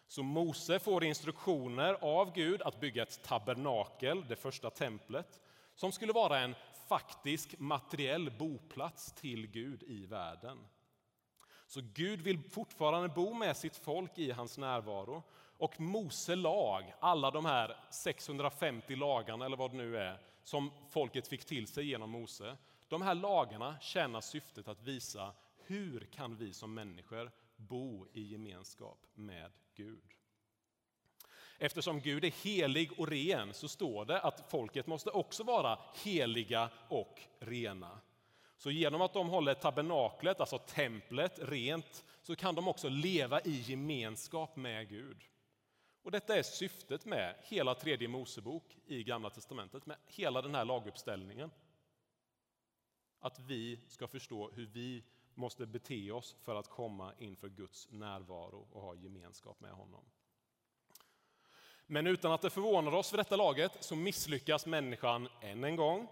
Så 0.07 0.23
Mose 0.23 0.79
får 0.79 1.03
instruktioner 1.03 1.97
av 2.01 2.33
Gud 2.33 2.61
att 2.61 2.79
bygga 2.79 3.03
ett 3.03 3.23
tabernakel, 3.23 4.25
det 4.27 4.35
första 4.35 4.69
templet, 4.69 5.39
som 5.75 5.91
skulle 5.91 6.13
vara 6.13 6.39
en 6.39 6.55
faktisk 6.87 7.59
materiell 7.59 8.31
boplats 8.39 9.13
till 9.13 9.47
Gud 9.47 9.83
i 9.83 10.05
världen. 10.05 10.57
Så 11.67 11.81
Gud 11.93 12.21
vill 12.21 12.49
fortfarande 12.51 13.09
bo 13.09 13.33
med 13.33 13.57
sitt 13.57 13.75
folk 13.75 14.17
i 14.17 14.31
hans 14.31 14.57
närvaro. 14.57 15.23
Och 15.57 15.79
Mose 15.79 16.35
lag, 16.35 16.93
alla 16.99 17.31
de 17.31 17.45
här 17.45 17.75
650 17.91 18.95
lagarna 18.95 19.45
eller 19.45 19.57
vad 19.57 19.71
det 19.71 19.77
nu 19.77 19.97
är, 19.97 20.19
som 20.43 20.71
folket 20.89 21.27
fick 21.27 21.45
till 21.45 21.67
sig 21.67 21.85
genom 21.85 22.09
Mose. 22.09 22.57
De 22.87 23.01
här 23.01 23.15
lagarna 23.15 23.79
tjänar 23.81 24.21
syftet 24.21 24.67
att 24.67 24.83
visa 24.83 25.33
hur 25.57 25.99
kan 25.99 26.35
vi 26.35 26.53
som 26.53 26.73
människor 26.73 27.31
bo 27.55 28.07
i 28.13 28.21
gemenskap 28.21 29.07
med 29.13 29.51
Gud. 29.75 30.03
Eftersom 31.57 32.01
Gud 32.01 32.25
är 32.25 32.43
helig 32.43 32.99
och 32.99 33.07
ren 33.07 33.53
så 33.53 33.67
står 33.67 34.05
det 34.05 34.21
att 34.21 34.51
folket 34.51 34.87
måste 34.87 35.09
också 35.09 35.43
vara 35.43 35.79
heliga 36.03 36.69
och 36.87 37.21
rena. 37.39 37.99
Så 38.57 38.71
genom 38.71 39.01
att 39.01 39.13
de 39.13 39.29
håller 39.29 39.53
tabernaklet, 39.53 40.39
alltså 40.39 40.57
templet, 40.57 41.39
rent 41.41 42.05
så 42.21 42.35
kan 42.35 42.55
de 42.55 42.67
också 42.67 42.89
leva 42.89 43.41
i 43.41 43.51
gemenskap 43.51 44.55
med 44.55 44.89
Gud. 44.89 45.17
Och 46.03 46.11
detta 46.11 46.37
är 46.37 46.43
syftet 46.43 47.05
med 47.05 47.35
hela 47.43 47.75
tredje 47.75 48.07
Mosebok 48.07 48.77
i 48.85 49.03
Gamla 49.03 49.29
testamentet, 49.29 49.85
med 49.85 49.97
hela 50.05 50.41
den 50.41 50.55
här 50.55 50.65
laguppställningen. 50.65 51.51
Att 53.19 53.39
vi 53.39 53.79
ska 53.87 54.07
förstå 54.07 54.51
hur 54.51 54.65
vi 54.65 55.03
måste 55.33 55.65
bete 55.65 56.11
oss 56.11 56.35
för 56.41 56.55
att 56.55 56.69
komma 56.69 57.13
inför 57.19 57.49
Guds 57.49 57.87
närvaro 57.91 58.67
och 58.71 58.81
ha 58.81 58.95
gemenskap 58.95 59.59
med 59.59 59.71
honom. 59.71 60.05
Men 61.85 62.07
utan 62.07 62.31
att 62.31 62.41
det 62.41 62.49
förvånar 62.49 62.95
oss 62.95 63.09
för 63.09 63.17
detta 63.17 63.35
laget 63.35 63.83
så 63.83 63.95
misslyckas 63.95 64.65
människan 64.65 65.29
än 65.41 65.63
en 65.63 65.75
gång. 65.75 66.07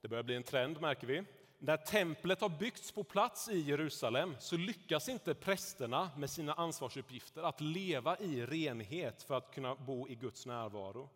Det 0.00 0.08
börjar 0.08 0.22
bli 0.22 0.36
en 0.36 0.42
trend 0.42 0.80
märker 0.80 1.06
vi. 1.06 1.24
När 1.64 1.76
templet 1.76 2.40
har 2.40 2.48
byggts 2.48 2.92
på 2.92 3.04
plats 3.04 3.48
i 3.48 3.60
Jerusalem 3.60 4.34
så 4.38 4.56
lyckas 4.56 5.08
inte 5.08 5.34
prästerna 5.34 6.10
med 6.16 6.30
sina 6.30 6.52
ansvarsuppgifter 6.52 7.42
att 7.42 7.60
leva 7.60 8.18
i 8.18 8.46
renhet 8.46 9.22
för 9.22 9.34
att 9.34 9.54
kunna 9.54 9.74
bo 9.74 10.08
i 10.08 10.14
Guds 10.14 10.46
närvaro. 10.46 11.08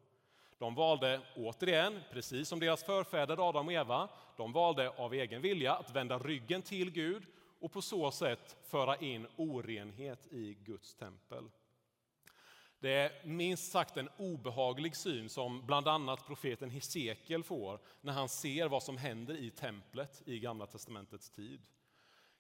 De 0.59 0.75
valde 0.75 1.21
återigen, 1.37 2.00
precis 2.12 2.49
som 2.49 2.61
deras 2.61 2.85
förfäder 2.85 3.49
Adam 3.49 3.67
och 3.67 3.73
Eva, 3.73 4.09
de 4.37 4.53
valde 4.53 4.91
av 4.91 5.15
egen 5.15 5.43
vilja 5.43 5.75
att 5.75 5.97
vända 5.97 6.19
ryggen 6.19 6.62
till 6.62 6.91
Gud 6.91 7.23
och 7.61 7.73
på 7.73 7.83
så 7.83 8.11
sätt 8.11 8.57
föra 8.62 8.97
in 8.97 9.26
orenhet 9.37 10.26
i 10.33 10.57
Guds 10.65 10.95
tempel. 10.95 11.45
Det 12.87 12.93
är 12.93 13.12
minst 13.25 13.73
sagt 13.73 13.97
en 13.97 14.09
obehaglig 14.16 14.97
syn 14.97 15.28
som 15.28 15.66
bland 15.66 15.88
annat 15.88 16.26
profeten 16.26 16.71
Hesekiel 16.71 17.45
får 17.45 17.81
när 18.00 18.12
han 18.12 18.28
ser 18.28 18.69
vad 18.69 18.83
som 18.83 18.97
händer 18.97 19.37
i 19.37 19.50
templet 19.50 20.23
i 20.26 20.38
Gamla 20.38 20.66
testamentets 20.66 21.31
tid. 21.31 21.61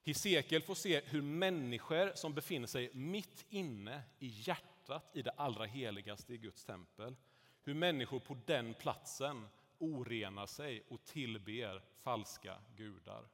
Hesekiel 0.04 0.62
får 0.62 0.74
se 0.74 1.00
hur 1.04 1.22
människor 1.22 2.12
som 2.14 2.34
befinner 2.34 2.66
sig 2.66 2.90
mitt 2.94 3.44
inne 3.48 4.02
i 4.18 4.26
hjärtat 4.26 5.10
i 5.14 5.22
det 5.22 5.30
allra 5.30 5.64
heligaste 5.64 6.34
i 6.34 6.38
Guds 6.38 6.64
tempel, 6.64 7.16
hur 7.62 7.74
människor 7.74 8.20
på 8.20 8.36
den 8.46 8.74
platsen 8.74 9.48
orenar 9.78 10.46
sig 10.46 10.82
och 10.88 11.04
tillber 11.04 11.82
falska 12.02 12.58
gudar. 12.76 13.28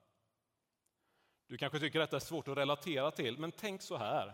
Du 1.47 1.59
kanske 1.59 1.81
tycker 1.81 1.99
detta 1.99 2.17
är 2.17 2.21
svårt 2.21 2.49
att 2.49 2.59
relatera 2.59 3.11
till, 3.11 3.39
men 3.39 3.53
tänk 3.53 3.83
så 3.83 3.97
här. 3.97 4.33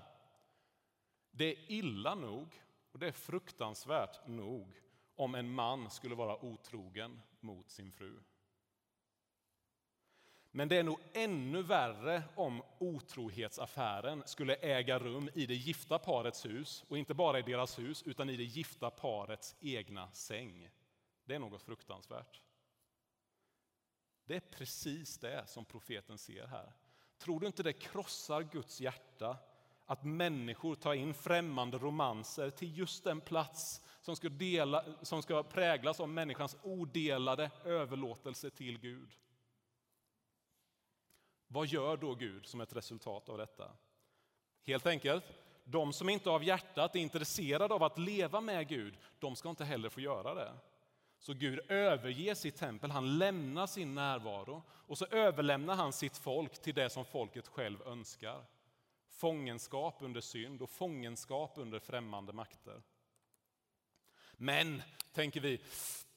Det 1.31 1.45
är 1.45 1.73
illa 1.73 2.15
nog 2.15 2.49
och 2.99 3.01
det 3.01 3.09
är 3.09 3.13
fruktansvärt 3.13 4.27
nog 4.27 4.73
om 5.17 5.35
en 5.35 5.51
man 5.51 5.91
skulle 5.91 6.15
vara 6.15 6.45
otrogen 6.45 7.21
mot 7.41 7.71
sin 7.71 7.93
fru. 7.93 8.21
Men 10.51 10.69
det 10.69 10.77
är 10.77 10.83
nog 10.83 11.01
ännu 11.13 11.63
värre 11.63 12.23
om 12.35 12.63
otrohetsaffären 12.79 14.23
skulle 14.27 14.55
äga 14.55 14.99
rum 14.99 15.31
i 15.35 15.47
det 15.47 15.55
gifta 15.55 15.99
parets 15.99 16.47
hus 16.47 16.85
och 16.89 16.99
inte 16.99 17.15
bara 17.15 17.39
i 17.39 17.43
deras 17.43 17.79
hus 17.79 18.03
utan 18.03 18.31
i 18.31 18.37
det 18.37 18.45
gifta 18.45 18.91
parets 18.91 19.57
egna 19.61 20.13
säng. 20.13 20.71
Det 21.25 21.35
är 21.35 21.39
något 21.39 21.63
fruktansvärt. 21.63 22.43
Det 24.25 24.37
är 24.37 24.41
precis 24.41 25.19
det 25.19 25.47
som 25.47 25.65
profeten 25.65 26.19
ser 26.19 26.47
här. 26.47 26.73
Tror 27.19 27.41
du 27.41 27.47
inte 27.47 27.63
det 27.63 27.73
krossar 27.73 28.43
Guds 28.43 28.81
hjärta 28.81 29.37
att 29.89 30.05
människor 30.05 30.75
tar 30.75 30.95
in 30.95 31.15
främmande 31.15 31.79
romanser 31.79 32.51
till 32.51 32.79
just 32.79 33.05
den 33.05 33.21
plats 33.21 33.83
som 34.01 34.17
ska, 34.17 34.29
dela, 34.29 34.85
som 35.03 35.23
ska 35.23 35.43
präglas 35.43 36.01
av 36.01 36.09
människans 36.09 36.57
odelade 36.63 37.51
överlåtelse 37.65 38.51
till 38.51 38.79
Gud. 38.79 39.09
Vad 41.47 41.67
gör 41.67 41.97
då 41.97 42.15
Gud 42.15 42.47
som 42.47 42.61
ett 42.61 42.77
resultat 42.77 43.29
av 43.29 43.39
detta? 43.39 43.71
Helt 44.65 44.87
enkelt, 44.87 45.25
de 45.65 45.93
som 45.93 46.09
inte 46.09 46.31
av 46.31 46.45
hjärtat 46.45 46.97
är 46.97 47.01
intresserade 47.01 47.75
av 47.75 47.83
att 47.83 47.99
leva 47.99 48.41
med 48.41 48.69
Gud, 48.69 48.99
de 49.19 49.37
ska 49.37 49.51
inte 49.51 49.65
heller 49.65 49.89
få 49.89 50.01
göra 50.01 50.35
det. 50.35 50.53
Så 51.19 51.33
Gud 51.33 51.61
överger 51.71 52.35
sitt 52.35 52.57
tempel, 52.57 52.91
han 52.91 53.19
lämnar 53.19 53.67
sin 53.67 53.95
närvaro 53.95 54.63
och 54.71 54.99
så 54.99 55.07
överlämnar 55.07 55.75
han 55.75 55.93
sitt 55.93 56.17
folk 56.17 56.63
till 56.63 56.75
det 56.75 56.91
som 56.91 57.05
folket 57.05 57.49
själv 57.49 57.83
önskar 57.83 58.45
fångenskap 59.19 59.97
under 60.01 60.21
synd 60.21 60.63
och 60.63 60.71
fångenskap 60.71 61.53
under 61.57 61.79
främmande 61.79 62.33
makter. 62.33 62.83
Men, 64.33 64.83
tänker 65.13 65.41
vi, 65.41 65.61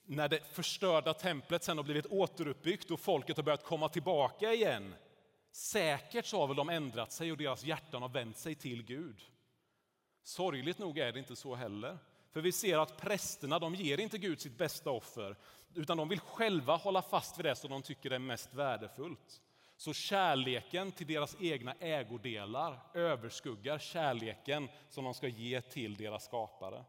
när 0.05 0.29
det 0.29 0.53
förstörda 0.53 1.13
templet 1.13 1.63
sen 1.63 1.77
har 1.77 1.84
blivit 1.84 2.05
återuppbyggt 2.05 2.91
och 2.91 3.00
folket 3.00 3.38
har 3.38 3.43
börjat 3.43 3.63
komma 3.63 3.89
tillbaka 3.89 4.53
igen, 4.53 4.96
säkert 5.51 6.25
så 6.25 6.39
har 6.39 6.48
väl 6.48 6.55
de 6.55 6.70
ändrat 6.70 7.12
sig 7.12 7.31
och 7.31 7.38
deras 7.38 7.63
hjärtan 7.63 8.01
har 8.01 8.10
vänt 8.10 8.38
sig 8.38 8.55
till 8.55 8.84
Gud. 8.84 9.22
Sorgligt 10.24 10.77
nog 10.77 10.98
är 10.98 11.12
det 11.12 11.20
inte 11.20 11.36
så 11.36 11.55
heller. 11.55 11.98
För 12.31 12.41
vi 12.41 12.51
ser 12.51 12.77
att 12.77 12.98
prästerna 12.98 13.60
de 13.60 13.75
ger 13.75 13.98
inte 13.98 14.17
Gud 14.17 14.41
sitt 14.41 14.58
bästa 14.58 14.91
offer, 14.91 15.36
utan 15.74 15.98
de 15.98 16.10
vill 16.10 16.20
själva 16.20 16.75
hålla 16.75 17.01
fast 17.01 17.39
vid 17.39 17.46
det 17.46 17.55
som 17.55 17.70
de 17.70 17.81
tycker 17.81 18.12
är 18.12 18.20
mest 18.20 18.53
värdefullt. 18.53 19.41
Så 19.81 19.93
kärleken 19.93 20.91
till 20.91 21.07
deras 21.07 21.38
egna 21.39 21.73
ägodelar 21.79 22.79
överskuggar 22.93 23.77
kärleken 23.77 24.69
som 24.89 25.03
de 25.03 25.13
ska 25.13 25.27
ge 25.27 25.61
till 25.61 25.95
deras 25.95 26.25
skapare. 26.25 26.83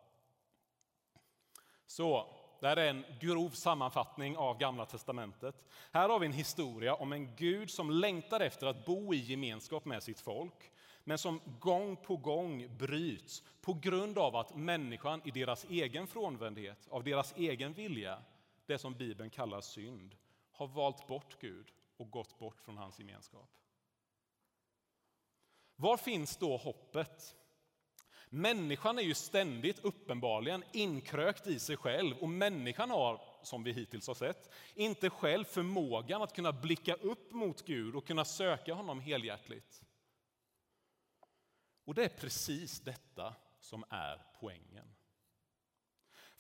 Så, 1.87 2.26
det 2.61 2.68
här 2.68 2.76
är 2.76 2.90
en 2.90 3.04
grov 3.20 3.50
sammanfattning 3.50 4.37
av 4.37 4.58
Gamla 4.58 4.87
testamentet. 4.87 5.64
Här 5.92 6.08
har 6.08 6.18
vi 6.18 6.26
en 6.26 6.32
historia 6.32 6.94
om 6.94 7.12
en 7.12 7.37
Gud 7.37 7.70
som 7.70 7.90
längtar 7.90 8.40
efter 8.40 8.66
att 8.66 8.87
bo 8.87 9.14
i 9.14 9.18
gemenskap 9.18 9.84
med 9.84 10.02
sitt 10.02 10.20
folk 10.20 10.72
men 11.04 11.18
som 11.18 11.40
gång 11.61 11.96
på 11.96 12.16
gång 12.16 12.76
bryts 12.76 13.42
på 13.61 13.75
grund 13.75 14.18
av 14.18 14.37
att 14.37 14.56
människan 14.56 15.20
i 15.25 15.30
deras 15.30 15.64
egen 15.64 16.06
frånvändhet, 16.06 16.88
av 16.90 17.04
deras 17.04 17.34
egen 17.37 17.72
vilja, 17.72 18.18
det 18.66 18.78
som 18.78 18.94
Bibeln 18.94 19.30
kallar 19.30 19.61
synd, 19.61 20.14
har 20.52 20.66
valt 20.66 21.06
bort 21.06 21.37
Gud 21.40 21.72
och 22.02 22.11
gått 22.11 22.38
bort 22.38 22.61
från 22.61 22.76
hans 22.76 22.99
gemenskap. 22.99 23.50
Var 25.76 25.97
finns 25.97 26.37
då 26.37 26.56
hoppet? 26.56 27.37
Människan 28.28 28.99
är 28.99 29.02
ju 29.02 29.14
ständigt 29.14 29.78
uppenbarligen 29.78 30.64
inkrökt 30.73 31.47
i 31.47 31.59
sig 31.59 31.76
själv 31.76 32.16
och 32.16 32.28
människan 32.28 32.90
har, 32.90 33.21
som 33.42 33.62
vi 33.62 33.73
hittills 33.73 34.06
har 34.06 34.14
sett, 34.14 34.50
inte 34.75 35.11
själv 35.11 35.44
förmågan 35.44 36.23
att 36.23 36.35
kunna 36.35 36.52
blicka 36.52 36.94
upp 36.94 37.32
mot 37.32 37.66
Gud 37.66 37.97
och 37.97 38.06
kunna 38.06 38.25
söka 38.25 38.75
honom 38.75 39.00
helhjärtligt. 39.00 39.85
Och 41.85 41.94
det 41.94 42.04
är 42.04 42.09
precis 42.09 42.80
detta 42.80 43.35
som 43.59 43.85
är 43.88 44.26
poängen. 44.40 44.94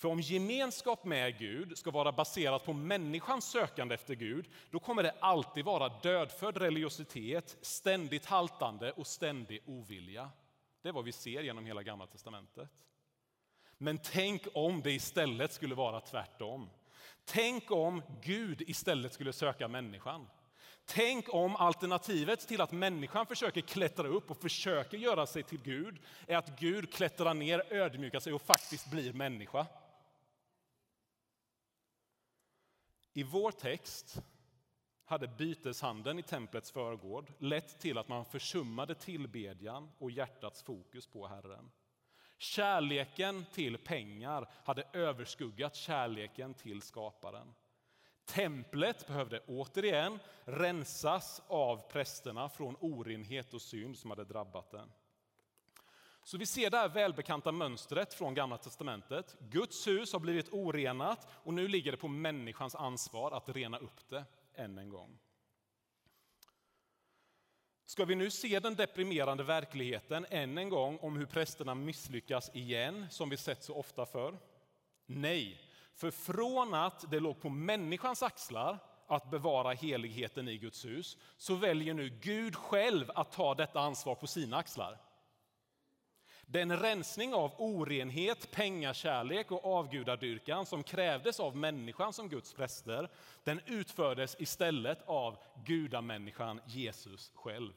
För 0.02 0.08
om 0.08 0.20
gemenskap 0.20 1.04
med 1.04 1.38
Gud 1.38 1.78
ska 1.78 1.90
vara 1.90 2.12
baserat 2.12 2.64
på 2.64 2.72
människans 2.72 3.44
sökande 3.44 3.94
efter 3.94 4.14
Gud, 4.14 4.48
då 4.70 4.78
kommer 4.78 5.02
det 5.02 5.14
alltid 5.20 5.64
vara 5.64 5.88
dödfödd 5.88 6.56
religiositet, 6.56 7.56
ständigt 7.60 8.24
haltande 8.24 8.92
och 8.92 9.06
ständig 9.06 9.62
ovilja. 9.66 10.30
Det 10.82 10.88
är 10.88 10.92
vad 10.92 11.04
vi 11.04 11.12
ser 11.12 11.42
genom 11.42 11.66
hela 11.66 11.82
Gamla 11.82 12.06
testamentet. 12.06 12.68
Men 13.78 13.98
tänk 13.98 14.42
om 14.54 14.80
det 14.80 14.92
istället 14.92 15.52
skulle 15.52 15.74
vara 15.74 16.00
tvärtom. 16.00 16.70
Tänk 17.24 17.70
om 17.70 18.02
Gud 18.22 18.62
istället 18.62 19.12
skulle 19.12 19.32
söka 19.32 19.68
människan. 19.68 20.26
Tänk 20.84 21.34
om 21.34 21.56
alternativet 21.56 22.48
till 22.48 22.60
att 22.60 22.72
människan 22.72 23.26
försöker 23.26 23.60
klättra 23.60 24.08
upp 24.08 24.30
och 24.30 24.40
försöker 24.40 24.98
göra 24.98 25.26
sig 25.26 25.42
till 25.42 25.62
Gud 25.62 25.98
är 26.26 26.36
att 26.36 26.60
Gud 26.60 26.92
klättrar 26.92 27.34
ner, 27.34 27.72
ödmjukar 27.72 28.20
sig 28.20 28.32
och 28.32 28.42
faktiskt 28.42 28.90
blir 28.90 29.12
människa. 29.12 29.66
I 33.12 33.22
vår 33.22 33.50
text 33.50 34.22
hade 35.04 35.28
byteshandeln 35.28 36.18
i 36.18 36.22
templets 36.22 36.70
förgård 36.70 37.32
lett 37.38 37.80
till 37.80 37.98
att 37.98 38.08
man 38.08 38.24
försummade 38.24 38.94
tillbedjan 38.94 39.90
och 39.98 40.10
hjärtats 40.10 40.62
fokus 40.62 41.06
på 41.06 41.26
Herren. 41.26 41.70
Kärleken 42.38 43.44
till 43.52 43.78
pengar 43.78 44.48
hade 44.64 44.88
överskuggat 44.92 45.74
kärleken 45.74 46.54
till 46.54 46.82
skaparen. 46.82 47.54
Templet 48.24 49.06
behövde 49.06 49.40
återigen 49.46 50.18
rensas 50.44 51.42
av 51.46 51.90
prästerna 51.90 52.48
från 52.48 52.76
orenhet 52.80 53.54
och 53.54 53.62
synd 53.62 53.98
som 53.98 54.10
hade 54.10 54.24
drabbat 54.24 54.70
den. 54.70 54.92
Så 56.24 56.38
vi 56.38 56.46
ser 56.46 56.70
det 56.70 56.76
här 56.76 56.88
välbekanta 56.88 57.52
mönstret 57.52 58.14
från 58.14 58.34
Gamla 58.34 58.58
testamentet. 58.58 59.36
Guds 59.40 59.86
hus 59.86 60.12
har 60.12 60.20
blivit 60.20 60.52
orenat 60.52 61.28
och 61.32 61.54
nu 61.54 61.68
ligger 61.68 61.90
det 61.90 61.98
på 61.98 62.08
människans 62.08 62.74
ansvar 62.74 63.32
att 63.32 63.48
rena 63.48 63.78
upp 63.78 64.08
det 64.08 64.24
än 64.54 64.78
en 64.78 64.88
gång. 64.88 65.18
Ska 67.84 68.04
vi 68.04 68.14
nu 68.14 68.30
se 68.30 68.60
den 68.60 68.74
deprimerande 68.74 69.42
verkligheten 69.42 70.26
än 70.30 70.58
en 70.58 70.68
gång 70.68 70.98
om 70.98 71.16
hur 71.16 71.26
prästerna 71.26 71.74
misslyckas 71.74 72.50
igen, 72.54 73.06
som 73.10 73.28
vi 73.28 73.36
sett 73.36 73.62
så 73.62 73.74
ofta 73.74 74.06
förr? 74.06 74.38
Nej, 75.06 75.60
för 75.94 76.10
från 76.10 76.74
att 76.74 77.10
det 77.10 77.20
låg 77.20 77.40
på 77.40 77.48
människans 77.48 78.22
axlar 78.22 78.78
att 79.06 79.30
bevara 79.30 79.72
heligheten 79.72 80.48
i 80.48 80.58
Guds 80.58 80.84
hus, 80.84 81.16
så 81.36 81.54
väljer 81.54 81.94
nu 81.94 82.08
Gud 82.08 82.56
själv 82.56 83.10
att 83.14 83.32
ta 83.32 83.54
detta 83.54 83.80
ansvar 83.80 84.14
på 84.14 84.26
sina 84.26 84.56
axlar. 84.56 84.98
Den 86.52 86.76
rensning 86.78 87.34
av 87.34 87.52
orenhet, 87.58 88.50
pengakärlek 88.50 89.52
och 89.52 89.64
avgudadyrkan 89.64 90.66
som 90.66 90.82
krävdes 90.82 91.40
av 91.40 91.56
människan 91.56 92.12
som 92.12 92.28
Guds 92.28 92.54
präster, 92.54 93.08
den 93.44 93.60
utfördes 93.66 94.36
istället 94.38 95.02
av 95.06 95.36
gudamänniskan 95.66 96.60
Jesus 96.66 97.32
själv. 97.34 97.72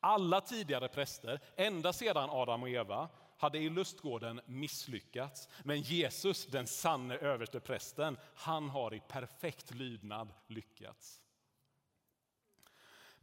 Alla 0.00 0.40
tidigare 0.40 0.88
präster, 0.88 1.40
ända 1.56 1.92
sedan 1.92 2.30
Adam 2.30 2.62
och 2.62 2.68
Eva, 2.68 3.08
hade 3.38 3.58
i 3.58 3.70
lustgården 3.70 4.40
misslyckats. 4.46 5.48
Men 5.62 5.80
Jesus, 5.80 6.46
den 6.46 6.66
sanne 6.66 7.16
översteprästen, 7.16 8.16
han 8.34 8.70
har 8.70 8.94
i 8.94 9.00
perfekt 9.00 9.74
lydnad 9.74 10.28
lyckats. 10.46 11.23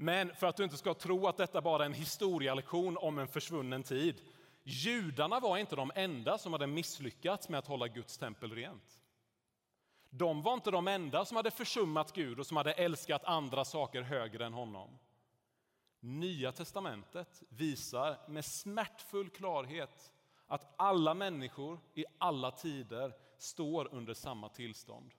Men 0.01 0.35
för 0.35 0.47
att 0.47 0.55
du 0.57 0.63
inte 0.63 0.77
ska 0.77 0.93
tro 0.93 1.27
att 1.27 1.37
detta 1.37 1.61
bara 1.61 1.83
är 1.83 1.85
en 1.85 1.93
historielektion 1.93 2.97
om 2.97 3.19
en 3.19 3.27
försvunnen 3.27 3.83
tid. 3.83 4.21
Judarna 4.63 5.39
var 5.39 5.57
inte 5.57 5.75
de 5.75 5.91
enda 5.95 6.37
som 6.37 6.53
hade 6.53 6.67
misslyckats 6.67 7.49
med 7.49 7.57
att 7.57 7.67
hålla 7.67 7.87
Guds 7.87 8.17
tempel 8.17 8.51
rent. 8.51 9.01
De 10.09 10.41
var 10.41 10.53
inte 10.53 10.71
de 10.71 10.87
enda 10.87 11.25
som 11.25 11.37
hade 11.37 11.51
försummat 11.51 12.13
Gud 12.13 12.39
och 12.39 12.47
som 12.47 12.57
hade 12.57 12.73
älskat 12.73 13.23
andra 13.23 13.65
saker 13.65 14.01
högre 14.01 14.45
än 14.45 14.53
honom. 14.53 14.89
Nya 15.99 16.51
testamentet 16.51 17.43
visar 17.49 18.17
med 18.27 18.45
smärtfull 18.45 19.29
klarhet 19.29 20.11
att 20.47 20.73
alla 20.77 21.13
människor 21.13 21.79
i 21.93 22.05
alla 22.17 22.51
tider 22.51 23.13
står 23.37 23.93
under 23.93 24.13
samma 24.13 24.49
tillstånd. 24.49 25.11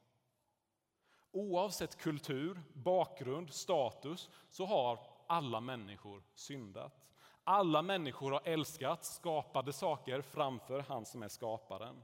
Oavsett 1.32 1.98
kultur, 1.98 2.62
bakgrund, 2.72 3.52
status 3.52 4.30
så 4.50 4.66
har 4.66 4.98
alla 5.26 5.60
människor 5.60 6.22
syndat. 6.34 7.08
Alla 7.44 7.82
människor 7.82 8.30
har 8.30 8.42
älskat 8.44 9.04
skapade 9.04 9.72
saker 9.72 10.20
framför 10.22 10.80
han 10.80 11.06
som 11.06 11.22
är 11.22 11.28
skaparen. 11.28 12.02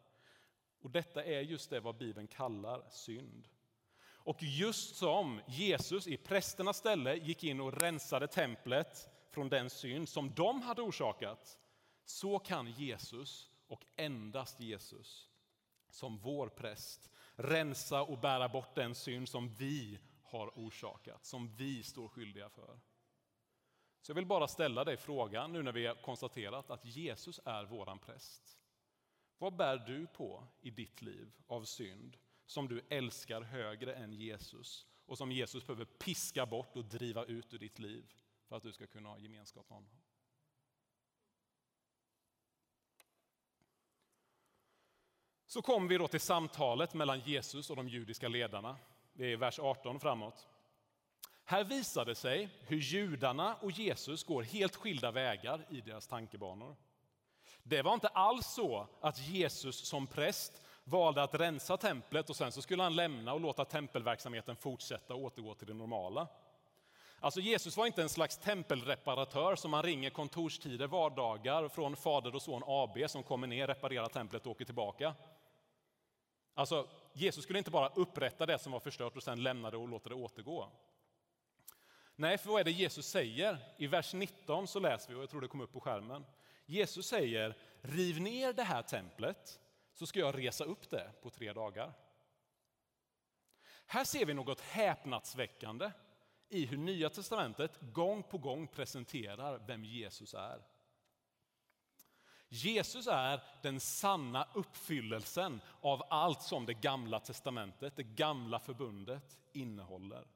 Och 0.83 0.91
detta 0.91 1.25
är 1.25 1.41
just 1.41 1.71
det 1.71 1.81
vad 1.81 1.97
Bibeln 1.97 2.27
kallar 2.27 2.83
synd. 2.91 3.49
Och 4.29 4.43
just 4.43 4.97
som 4.97 5.41
Jesus 5.47 6.07
i 6.07 6.17
prästernas 6.17 6.77
ställe 6.77 7.15
gick 7.15 7.45
in 7.45 7.61
och 7.61 7.73
rensade 7.73 8.27
templet 8.27 9.09
från 9.31 9.49
den 9.49 9.71
synd 9.71 10.09
som 10.09 10.35
de 10.35 10.63
hade 10.63 10.83
orsakat, 10.83 11.59
så 12.05 12.39
kan 12.39 12.71
Jesus 12.71 13.51
och 13.67 13.85
endast 13.97 14.61
Jesus 14.61 15.31
som 15.91 16.19
vår 16.19 16.49
präst 16.49 17.11
rensa 17.39 18.03
och 18.03 18.19
bära 18.19 18.49
bort 18.49 18.75
den 18.75 18.95
synd 18.95 19.29
som 19.29 19.49
vi 19.49 19.99
har 20.23 20.53
orsakat, 20.55 21.25
som 21.25 21.57
vi 21.57 21.83
står 21.83 22.09
skyldiga 22.09 22.49
för. 22.49 22.81
Så 24.01 24.11
jag 24.11 24.15
vill 24.15 24.27
bara 24.27 24.49
ställa 24.49 24.85
dig 24.85 24.97
frågan 24.97 25.53
nu 25.53 25.63
när 25.63 25.73
vi 25.73 25.87
har 25.87 25.95
konstaterat 25.95 26.71
att 26.71 26.85
Jesus 26.85 27.41
är 27.45 27.65
våran 27.65 27.99
präst. 27.99 28.59
Vad 29.39 29.57
bär 29.57 29.77
du 29.77 30.07
på 30.07 30.45
i 30.61 30.71
ditt 30.71 31.03
liv 31.03 31.33
av 31.47 31.65
synd 31.65 32.17
som 32.47 32.69
du 32.69 32.87
älskar 32.89 33.43
högre 33.43 33.95
än 33.95 34.13
Jesus 34.13 34.87
och 35.07 35.19
som 35.19 35.33
Jesus 35.33 35.67
behöver 35.67 35.85
piska 35.85 36.47
bort 36.47 36.77
och 36.77 36.85
driva 36.85 37.25
ut 37.25 37.55
ur 37.55 37.59
ditt 37.59 37.79
liv 37.79 38.15
för 38.49 38.57
att 38.57 38.63
du 38.63 38.73
ska 38.73 38.87
kunna 38.87 39.09
ha 39.09 39.19
gemenskap 39.19 39.71
med 39.71 39.77
honom? 39.77 39.91
Så 45.51 45.63
kommer 45.63 45.89
vi 45.89 45.99
då 45.99 46.09
till 46.09 46.21
samtalet 46.21 46.95
mellan 46.95 47.21
Jesus 47.21 47.71
och 47.71 47.77
de 47.77 47.89
judiska 47.89 48.29
ledarna. 48.29 48.77
Det 49.13 49.33
är 49.33 49.37
vers 49.37 49.59
18 49.59 50.01
framåt. 50.01 50.49
Här 51.45 51.65
visar 51.65 52.05
det 52.05 52.15
sig 52.15 52.49
hur 52.61 52.77
judarna 52.77 53.55
och 53.55 53.71
Jesus 53.71 54.25
går 54.25 54.43
helt 54.43 54.77
skilda 54.77 55.11
vägar 55.11 55.67
i 55.71 55.81
deras 55.81 56.07
tankebanor. 56.07 56.77
Det 57.63 57.83
var 57.83 57.95
inte 57.95 58.09
alls 58.09 58.47
så 58.47 58.87
att 59.01 59.19
Jesus 59.19 59.89
som 59.89 60.07
präst 60.07 60.63
valde 60.85 61.23
att 61.23 61.35
rensa 61.35 61.77
templet 61.77 62.31
och 62.31 62.37
sen 62.37 62.53
så 62.53 62.63
skulle 62.63 62.83
han 62.83 62.97
lämna 62.97 63.33
och 63.33 63.41
låta 63.41 63.65
tempelverksamheten 63.65 64.57
fortsätta 64.57 65.15
och 65.15 65.23
återgå 65.23 65.55
till 65.55 65.67
det 65.67 65.75
normala. 65.75 66.29
Alltså 67.21 67.41
Jesus 67.41 67.77
var 67.77 67.87
inte 67.87 68.03
en 68.03 68.09
slags 68.09 68.39
tempelreparatör 68.39 69.57
som 69.57 69.71
man 69.71 69.83
ringer 69.83 70.11
kontorstider 70.11 70.87
vardagar 70.87 71.69
från 71.69 71.97
fader 71.97 72.35
och 72.35 72.43
son 72.43 72.63
AB 72.67 72.99
som 73.11 73.23
kommer 73.23 73.47
ner, 73.47 73.67
reparerar 73.67 74.09
templet 74.09 74.47
och 74.47 74.53
åker 74.53 74.65
tillbaka. 74.65 75.15
Alltså, 76.59 76.89
Jesus 77.13 77.45
skulle 77.45 77.59
inte 77.59 77.71
bara 77.71 77.89
upprätta 77.89 78.47
det 78.47 78.59
som 78.59 78.73
var 78.73 78.81
förstört 78.81 79.17
och 79.17 79.23
sen 79.23 79.43
lämna 79.43 79.71
det 79.71 79.77
och 79.77 79.89
låta 79.89 80.09
det 80.09 80.15
återgå. 80.15 80.71
Nej, 82.17 82.39
för 82.39 82.51
vad 82.51 82.61
är 82.61 82.65
det 82.65 82.71
Jesus 82.71 83.07
säger? 83.07 83.59
I 83.77 83.87
vers 83.87 84.15
19 84.15 84.69
så 84.69 84.81
läser 84.81 85.09
vi, 85.09 85.15
och 85.15 85.23
jag 85.23 85.31
tror 85.31 85.41
det 85.41 85.49
kom 85.49 85.61
upp 85.61 85.73
på 85.73 85.81
skärmen. 85.81 86.25
Jesus 86.67 87.07
säger, 87.07 87.57
riv 87.81 88.21
ner 88.21 88.53
det 88.53 88.63
här 88.63 88.83
templet 88.83 89.61
så 89.95 90.07
ska 90.07 90.21
jag 90.21 90.39
resa 90.39 90.65
upp 90.65 90.91
det 90.91 91.11
på 91.23 91.31
tre 91.31 91.53
dagar. 91.53 91.93
Här 93.87 94.05
ser 94.05 94.25
vi 94.25 94.35
något 94.35 94.61
häpnadsväckande 94.61 95.91
i 96.49 96.67
hur 96.67 96.79
Nya 96.79 97.11
testamentet 97.11 97.79
gång 97.81 98.23
på 98.23 98.39
gång 98.39 98.67
presenterar 98.67 99.59
vem 99.67 99.85
Jesus 99.85 100.35
är. 100.35 100.63
Jesus 102.49 103.07
är 103.07 103.41
den 103.63 103.81
sanna 103.81 104.49
uppfyllelsen 104.55 105.61
av 105.81 106.03
allt 106.11 106.43
som 106.43 106.67
det 106.67 106.75
gamla 106.75 107.21
testamentet, 107.21 107.97
det 107.97 108.03
gamla 108.03 108.59
förbundet 108.59 109.39
innehåller. 109.53 110.27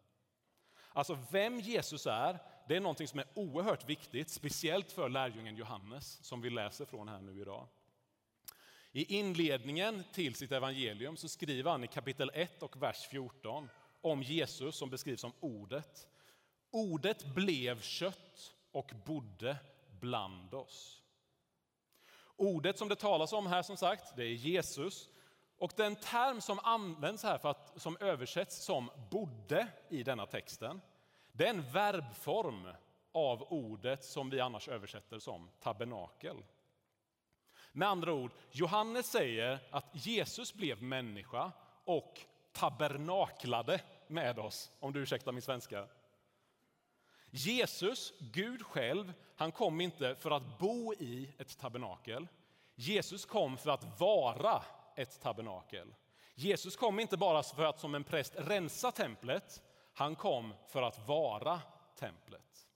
Alltså 0.93 1.19
vem 1.31 1.61
Jesus 1.61 2.07
är, 2.07 2.39
det 2.69 2.77
är 2.77 2.81
någonting 2.81 3.09
som 3.09 3.19
är 3.19 3.27
oerhört 3.35 3.89
viktigt, 3.89 4.31
speciellt 4.31 4.93
för 4.93 5.09
lärjungen 5.09 5.57
Johannes 5.57 6.25
som 6.25 6.41
vi 6.41 6.51
läser 6.51 6.85
från 6.85 7.09
här 7.09 7.21
nu 7.21 7.41
idag. 7.41 7.69
I 8.93 9.19
inledningen 9.19 10.05
till 10.13 10.35
sitt 10.35 10.53
evangelium 10.53 11.17
så 11.17 11.29
skriver 11.29 11.71
han 11.71 11.85
i 11.85 11.89
kapitel 11.89 12.31
1 12.35 12.63
och 12.63 12.83
vers 12.83 13.07
14 13.11 13.69
om 14.01 14.23
Jesus 14.23 14.77
som 14.77 14.91
beskrivs 14.91 15.21
som 15.21 15.33
ordet. 15.41 16.09
Ordet 16.71 17.35
blev 17.35 17.81
kött 17.81 18.55
och 18.73 18.93
bodde 19.07 19.57
bland 20.01 20.55
oss. 20.55 21.02
Ordet 22.37 22.79
som 22.79 22.89
det 22.89 22.97
talas 22.97 23.33
om 23.33 23.47
här 23.47 23.63
som 23.63 23.77
sagt, 23.77 24.17
det 24.17 24.25
är 24.25 24.35
Jesus. 24.35 25.09
Och 25.59 25.73
den 25.77 25.97
term 25.97 26.41
som 26.41 26.59
används 26.59 27.23
här 27.23 27.39
för 27.39 27.51
att, 27.51 27.73
som 27.77 27.97
översätts 28.01 28.65
som 28.65 28.91
bodde 29.11 29.67
i 29.89 30.03
denna 30.03 30.27
texten, 30.27 30.81
det 31.33 31.47
är 31.47 31.51
en 31.51 31.71
verbform 31.73 32.69
av 33.13 33.43
ordet 33.43 34.05
som 34.05 34.31
vi 34.31 34.41
annars 34.41 34.69
översätter 34.69 35.19
som 35.19 35.51
tabernakel. 35.61 36.37
Med 37.73 37.89
andra 37.89 38.13
ord, 38.13 38.33
Johannes 38.51 39.11
säger 39.11 39.59
att 39.71 39.87
Jesus 39.93 40.55
blev 40.55 40.83
människa 40.83 41.53
och 41.85 42.21
tabernaklade 42.53 43.81
med 44.07 44.39
oss, 44.39 44.71
om 44.81 44.93
du 44.93 45.01
ursäktar 45.01 45.33
min 45.33 45.43
svenska. 45.43 45.87
Jesus, 47.35 48.13
Gud 48.19 48.63
själv, 48.63 49.13
han 49.37 49.53
kom 49.53 49.81
inte 49.81 50.15
för 50.15 50.31
att 50.31 50.59
bo 50.59 50.95
i 50.95 51.35
ett 51.39 51.59
tabernakel. 51.59 52.29
Jesus 52.75 53.25
kom 53.25 53.57
för 53.57 53.71
att 53.71 54.01
vara 54.01 54.63
ett 54.97 55.21
tabernakel. 55.21 55.95
Jesus 56.35 56.77
kom 56.77 57.01
inte 57.01 57.17
bara 57.17 57.43
för 57.43 57.65
att 57.65 57.81
som 57.81 57.95
en 57.95 58.05
präst 58.05 58.35
rensa 58.37 58.91
templet, 58.93 59.63
han 59.93 60.17
kom 60.17 60.55
för 60.69 60.83
att 60.83 61.09
vara 61.09 61.61
templet. 61.99 62.69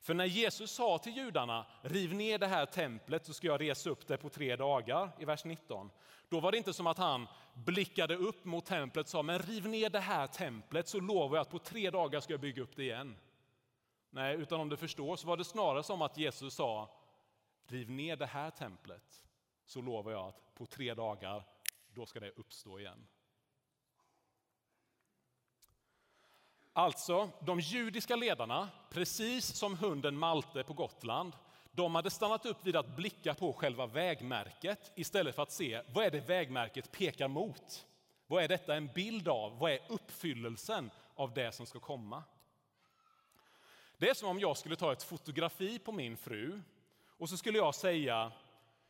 För 0.00 0.14
när 0.14 0.24
Jesus 0.24 0.70
sa 0.70 0.98
till 0.98 1.16
judarna, 1.16 1.66
riv 1.82 2.14
ner 2.14 2.38
det 2.38 2.46
här 2.46 2.66
templet 2.66 3.26
så 3.26 3.32
ska 3.32 3.46
jag 3.46 3.60
resa 3.60 3.90
upp 3.90 4.06
det 4.06 4.16
på 4.16 4.28
tre 4.28 4.56
dagar, 4.56 5.10
i 5.18 5.24
vers 5.24 5.44
19. 5.44 5.90
Då 6.28 6.40
var 6.40 6.52
det 6.52 6.58
inte 6.58 6.72
som 6.72 6.86
att 6.86 6.98
han 6.98 7.26
blickade 7.54 8.16
upp 8.16 8.44
mot 8.44 8.66
templet 8.66 9.06
och 9.06 9.10
sa, 9.10 9.22
men 9.22 9.38
riv 9.38 9.68
ner 9.68 9.90
det 9.90 10.00
här 10.00 10.26
templet 10.26 10.88
så 10.88 11.00
lovar 11.00 11.36
jag 11.36 11.42
att 11.42 11.50
på 11.50 11.58
tre 11.58 11.90
dagar 11.90 12.20
ska 12.20 12.32
jag 12.32 12.40
bygga 12.40 12.62
upp 12.62 12.76
det 12.76 12.82
igen. 12.82 13.16
Nej, 14.10 14.36
utan 14.36 14.60
om 14.60 14.68
du 14.68 14.76
förstår 14.76 15.16
så 15.16 15.26
var 15.26 15.36
det 15.36 15.44
snarare 15.44 15.82
som 15.82 16.02
att 16.02 16.18
Jesus 16.18 16.54
sa, 16.54 16.90
riv 17.66 17.90
ner 17.90 18.16
det 18.16 18.26
här 18.26 18.50
templet 18.50 19.24
så 19.64 19.80
lovar 19.80 20.12
jag 20.12 20.28
att 20.28 20.54
på 20.54 20.66
tre 20.66 20.94
dagar, 20.94 21.44
då 21.94 22.06
ska 22.06 22.20
det 22.20 22.30
uppstå 22.30 22.78
igen. 22.78 23.06
Alltså, 26.78 27.30
de 27.40 27.60
judiska 27.60 28.16
ledarna, 28.16 28.68
precis 28.90 29.46
som 29.46 29.76
hunden 29.76 30.18
Malte 30.18 30.64
på 30.64 30.72
Gotland, 30.72 31.32
de 31.72 31.94
hade 31.94 32.10
stannat 32.10 32.46
upp 32.46 32.66
vid 32.66 32.76
att 32.76 32.96
blicka 32.96 33.34
på 33.34 33.52
själva 33.52 33.86
vägmärket 33.86 34.92
istället 34.94 35.34
för 35.34 35.42
att 35.42 35.52
se 35.52 35.82
vad 35.94 36.04
är 36.04 36.10
det 36.10 36.20
vägmärket 36.20 36.92
pekar 36.92 37.28
mot. 37.28 37.86
Vad 38.26 38.44
är 38.44 38.48
detta 38.48 38.74
en 38.74 38.86
bild 38.94 39.28
av? 39.28 39.58
Vad 39.58 39.72
är 39.72 39.78
uppfyllelsen 39.88 40.90
av 41.14 41.34
det 41.34 41.52
som 41.52 41.66
ska 41.66 41.80
komma? 41.80 42.22
Det 43.96 44.08
är 44.08 44.14
som 44.14 44.28
om 44.28 44.40
jag 44.40 44.56
skulle 44.56 44.76
ta 44.76 44.92
ett 44.92 45.02
fotografi 45.02 45.78
på 45.78 45.92
min 45.92 46.16
fru 46.16 46.60
och 47.18 47.28
så 47.28 47.36
skulle 47.36 47.58
jag 47.58 47.74
säga 47.74 48.32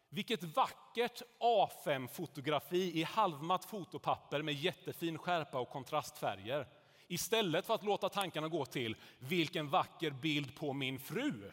vilket 0.09 0.42
vackert 0.42 1.22
A5-fotografi 1.40 2.92
i 2.94 3.03
halvmatt 3.03 3.64
fotopapper 3.64 4.42
med 4.42 4.55
jättefin 4.55 5.18
skärpa 5.18 5.59
och 5.61 5.70
kontrastfärger. 5.70 6.66
Istället 7.09 7.66
för 7.66 7.75
att 7.75 7.85
låta 7.85 8.09
tankarna 8.09 8.49
gå 8.49 8.64
till 8.64 8.97
vilken 9.18 9.68
vacker 9.68 10.11
bild 10.11 10.55
på 10.55 10.73
min 10.73 10.99
fru. 10.99 11.53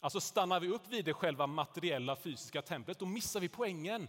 Alltså 0.00 0.20
stannar 0.20 0.60
vi 0.60 0.68
upp 0.68 0.88
vid 0.88 1.04
det 1.04 1.12
själva 1.12 1.46
materiella 1.46 2.16
fysiska 2.16 2.62
templet, 2.62 2.98
då 2.98 3.06
missar 3.06 3.40
vi 3.40 3.48
poängen. 3.48 4.08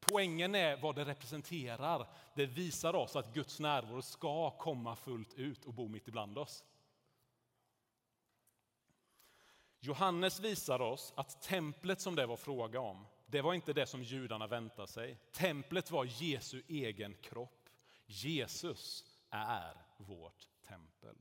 Poängen 0.00 0.54
är 0.54 0.76
vad 0.76 0.94
det 0.94 1.04
representerar. 1.04 2.06
Det 2.34 2.46
visar 2.46 2.94
oss 2.94 3.16
att 3.16 3.34
Guds 3.34 3.60
närvaro 3.60 4.02
ska 4.02 4.50
komma 4.50 4.96
fullt 4.96 5.34
ut 5.34 5.64
och 5.64 5.74
bo 5.74 5.88
mitt 5.88 6.08
ibland 6.08 6.38
oss. 6.38 6.64
Johannes 9.80 10.40
visar 10.40 10.80
oss 10.80 11.12
att 11.16 11.42
templet 11.42 12.00
som 12.00 12.14
det 12.14 12.26
var 12.26 12.36
fråga 12.36 12.80
om, 12.80 13.06
det 13.26 13.42
var 13.42 13.54
inte 13.54 13.72
det 13.72 13.86
som 13.86 14.02
judarna 14.02 14.46
väntade 14.46 14.88
sig. 14.88 15.18
Templet 15.32 15.90
var 15.90 16.04
Jesu 16.04 16.62
egen 16.68 17.14
kropp. 17.14 17.68
Jesus 18.06 19.11
är 19.32 19.76
vårt 19.96 20.48
tempel. 20.68 21.16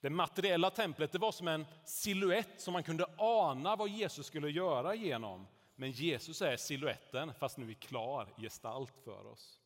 Det 0.00 0.10
materiella 0.10 0.70
templet 0.70 1.12
det 1.12 1.18
var 1.18 1.32
som 1.32 1.48
en 1.48 1.66
siluett 1.84 2.60
som 2.60 2.72
man 2.72 2.82
kunde 2.82 3.06
ana 3.18 3.76
vad 3.76 3.88
Jesus 3.88 4.26
skulle 4.26 4.50
göra 4.50 4.94
genom. 4.94 5.46
Men 5.74 5.90
Jesus 5.90 6.42
är 6.42 6.56
siluetten, 6.56 7.34
fast 7.34 7.58
nu 7.58 7.70
i 7.70 7.74
klar 7.74 8.28
gestalt 8.36 8.98
för 9.04 9.26
oss. 9.26 9.60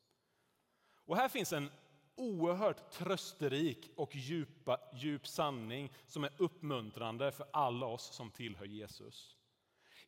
Och 1.05 1.17
här 1.17 1.29
finns 1.29 1.53
en 1.53 1.71
oerhört 2.15 2.91
trösterik 2.91 3.91
och 3.97 4.17
djupa, 4.17 4.81
djup 4.95 5.27
sanning 5.27 5.93
som 6.07 6.25
är 6.25 6.33
uppmuntrande 6.37 7.33
för 7.33 7.47
alla 7.53 7.87
oss 7.87 8.15
som 8.15 8.31
tillhör 8.31 8.67
Jesus. 8.67 9.37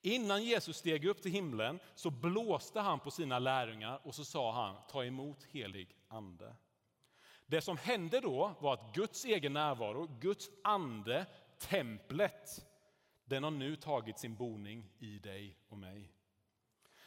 Innan 0.00 0.44
Jesus 0.44 0.76
steg 0.76 1.04
upp 1.04 1.22
till 1.22 1.32
himlen 1.32 1.78
så 1.94 2.10
blåste 2.10 2.80
han 2.80 3.00
på 3.00 3.10
sina 3.10 3.38
lärjungar 3.38 4.00
och 4.06 4.14
så 4.14 4.24
sa 4.24 4.52
han 4.52 4.76
ta 4.88 5.04
emot 5.04 5.44
helig 5.44 5.96
ande. 6.08 6.56
Det 7.50 7.60
som 7.60 7.76
hände 7.76 8.20
då 8.20 8.54
var 8.60 8.74
att 8.74 8.94
Guds 8.94 9.24
egen 9.24 9.52
närvaro, 9.52 10.08
Guds 10.20 10.50
ande, 10.64 11.26
templet, 11.58 12.66
den 13.24 13.44
har 13.44 13.50
nu 13.50 13.76
tagit 13.76 14.18
sin 14.18 14.34
boning 14.34 14.90
i 14.98 15.18
dig 15.18 15.56
och 15.68 15.78
mig. 15.78 16.12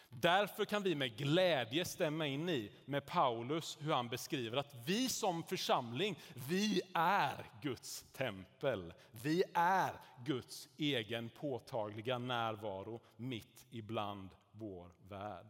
Därför 0.09 0.65
kan 0.65 0.83
vi 0.83 0.95
med 0.95 1.17
glädje 1.17 1.85
stämma 1.85 2.27
in 2.27 2.49
i 2.49 2.71
med 2.85 3.05
Paulus 3.05 3.77
hur 3.81 3.93
han 3.93 4.09
beskriver 4.09 4.57
att 4.57 4.75
vi 4.85 5.09
som 5.09 5.43
församling, 5.43 6.19
vi 6.49 6.81
är 6.93 7.45
Guds 7.61 8.05
tempel. 8.13 8.93
Vi 9.11 9.43
är 9.53 9.91
Guds 10.25 10.69
egen 10.77 11.29
påtagliga 11.29 12.17
närvaro 12.17 13.01
mitt 13.15 13.65
ibland 13.69 14.29
vår 14.51 14.91
värld. 15.09 15.47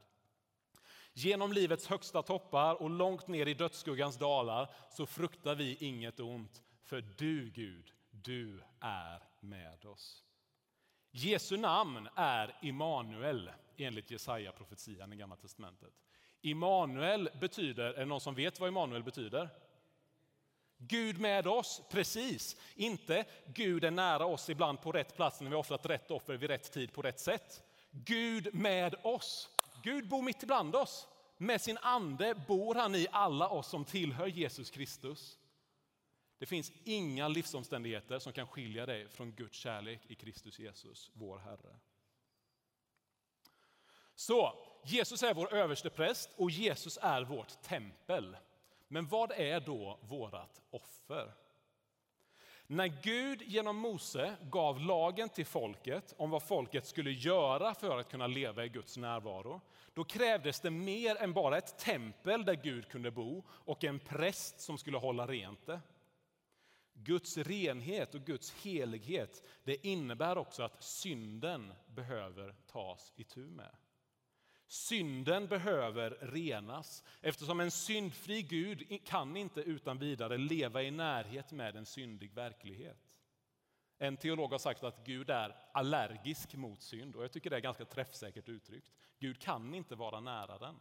Genom 1.14 1.54
livets 1.54 1.88
högsta 1.88 2.22
toppar 2.22 2.82
och 2.82 2.90
långt 2.90 3.28
ner 3.28 3.46
i 3.46 3.54
dödsskuggans 3.54 4.18
dalar 4.18 4.70
så 4.90 5.06
fruktar 5.06 5.56
vi 5.56 5.78
inget 5.80 6.20
ont, 6.20 6.62
för 6.84 7.02
du 7.18 7.50
Gud, 7.50 7.92
du 8.12 8.62
är 8.80 9.24
med 9.40 9.86
oss. 9.86 10.24
Jesu 11.12 11.58
namn 11.58 12.10
är 12.16 12.58
Immanuel 12.62 13.52
enligt 13.78 14.12
Jesaja 14.12 14.52
profetian 14.52 15.14
i 15.14 15.16
Gamla 15.16 15.36
testamentet. 15.36 15.94
Immanuel 16.42 17.30
betyder, 17.40 17.94
är 17.94 18.00
det 18.00 18.06
någon 18.06 18.22
som 18.22 18.36
vet 18.36 18.60
vad 18.60 18.70
Immanuel 18.70 19.04
betyder? 19.04 19.50
Gud 20.78 21.20
med 21.20 21.48
oss, 21.48 21.82
precis. 21.90 22.58
Inte 22.76 23.26
Gud 23.46 23.84
är 23.84 23.92
nära 23.92 24.26
oss 24.26 24.50
ibland 24.50 24.82
på 24.82 24.92
rätt 24.92 25.16
plats 25.16 25.42
när 25.42 25.50
vi 25.50 25.56
offrat 25.56 25.86
rätt 25.86 26.12
offer 26.12 26.38
vid 26.38 26.50
rätt 26.50 26.72
tid 26.72 26.94
på 26.94 27.02
rätt 27.02 27.20
sätt. 27.20 27.62
Gud 27.92 28.56
med 28.56 28.96
oss. 29.04 29.50
Gud 29.84 30.08
bor 30.08 30.22
mitt 30.22 30.44
ibland 30.44 30.76
oss. 30.76 31.08
Med 31.38 31.62
sin 31.62 31.78
ande 31.78 32.36
bor 32.48 32.76
han 32.76 32.96
i 32.96 33.08
alla 33.12 33.50
oss 33.50 33.68
som 33.68 33.86
tillhör 33.86 34.28
Jesus 34.28 34.70
Kristus. 34.70 35.40
Det 36.38 36.46
finns 36.46 36.72
inga 36.84 37.28
livsomständigheter 37.28 38.20
som 38.20 38.34
kan 38.34 38.48
skilja 38.48 38.86
dig 38.86 39.10
från 39.10 39.32
Guds 39.32 39.58
kärlek 39.58 40.02
i 40.08 40.16
Kristus 40.16 40.60
Jesus, 40.60 41.12
vår 41.14 41.38
Herre. 41.38 41.80
Så 44.16 44.54
Jesus 44.84 45.24
är 45.24 45.34
vår 45.34 45.54
överste 45.54 45.90
präst 45.90 46.30
och 46.36 46.52
Jesus 46.52 47.00
är 47.02 47.22
vårt 47.22 47.62
tempel. 47.62 48.38
Men 48.88 49.08
vad 49.08 49.32
är 49.32 49.60
då 49.60 50.00
vårt 50.02 50.60
offer? 50.72 51.34
När 52.72 52.88
Gud 52.88 53.42
genom 53.42 53.78
Mose 53.78 54.36
gav 54.42 54.80
lagen 54.80 55.30
till 55.30 55.46
folket 55.46 56.14
om 56.18 56.30
vad 56.30 56.44
folket 56.44 56.86
skulle 56.86 57.12
göra 57.12 57.74
för 57.74 58.00
att 58.00 58.10
kunna 58.12 58.28
leva 58.28 58.66
i 58.66 58.70
Guds 58.70 58.98
närvaro, 58.98 59.62
då 59.94 60.04
krävdes 60.04 60.60
det 60.60 60.72
mer 60.72 61.16
än 61.16 61.34
bara 61.34 61.58
ett 61.58 61.78
tempel 61.78 62.46
där 62.46 62.54
Gud 62.54 62.90
kunde 62.90 63.12
bo 63.12 63.44
och 63.50 63.84
en 63.84 64.00
präst 64.00 64.60
som 64.60 64.78
skulle 64.78 64.98
hålla 64.98 65.28
rent 65.28 65.66
det. 65.66 65.80
Guds 66.94 67.38
renhet 67.38 68.16
och 68.16 68.22
Guds 68.22 68.52
helighet 68.52 69.44
det 69.64 69.88
innebär 69.88 70.38
också 70.38 70.64
att 70.64 70.84
synden 70.84 71.74
behöver 71.88 72.56
tas 72.68 73.14
itu 73.16 73.40
med. 73.40 73.76
Synden 74.72 75.48
behöver 75.48 76.10
renas 76.10 77.04
eftersom 77.22 77.60
en 77.60 77.72
syndfri 77.72 78.42
Gud 78.42 79.06
kan 79.06 79.38
inte 79.38 79.62
utan 79.62 79.98
vidare 79.98 80.38
leva 80.38 80.84
i 80.84 80.92
närhet 80.92 81.52
med 81.52 81.76
en 81.76 81.86
syndig 81.86 82.34
verklighet. 82.34 82.98
En 83.98 84.18
teolog 84.18 84.52
har 84.52 84.58
sagt 84.58 84.84
att 84.84 85.06
Gud 85.06 85.30
är 85.30 85.56
allergisk 85.74 86.54
mot 86.54 86.82
synd 86.82 87.16
och 87.16 87.24
jag 87.24 87.32
tycker 87.32 87.50
det 87.50 87.56
är 87.56 87.60
ganska 87.60 87.86
träffsäkert 87.86 88.50
uttryckt. 88.50 88.92
Gud 89.20 89.42
kan 89.42 89.74
inte 89.74 89.96
vara 89.96 90.20
nära 90.20 90.58
den. 90.58 90.76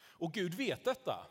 Och 0.00 0.32
Gud 0.32 0.54
vet 0.54 0.84
detta. 0.84 1.26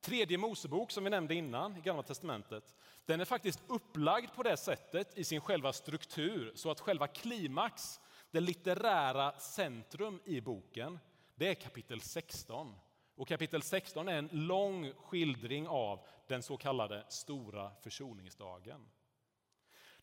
Tredje 0.00 0.38
Mosebok 0.38 0.90
som 0.90 1.04
vi 1.04 1.10
nämnde 1.10 1.34
innan 1.34 1.76
i 1.76 1.80
Gamla 1.80 2.02
Testamentet, 2.02 2.74
den 3.04 3.20
är 3.20 3.24
faktiskt 3.24 3.62
upplagd 3.66 4.34
på 4.34 4.42
det 4.42 4.56
sättet 4.56 5.18
i 5.18 5.24
sin 5.24 5.40
själva 5.40 5.72
struktur 5.72 6.52
så 6.54 6.70
att 6.70 6.80
själva 6.80 7.06
klimax 7.06 8.00
det 8.30 8.40
litterära 8.40 9.32
centrum 9.32 10.20
i 10.24 10.40
boken 10.40 10.98
det 11.34 11.48
är 11.48 11.54
kapitel 11.54 12.00
16. 12.00 12.74
Och 13.14 13.28
kapitel 13.28 13.62
16 13.62 14.08
är 14.08 14.18
en 14.18 14.28
lång 14.32 14.92
skildring 14.92 15.68
av 15.68 16.00
den 16.26 16.42
så 16.42 16.56
kallade 16.56 17.04
stora 17.08 17.70
försoningsdagen. 17.82 18.88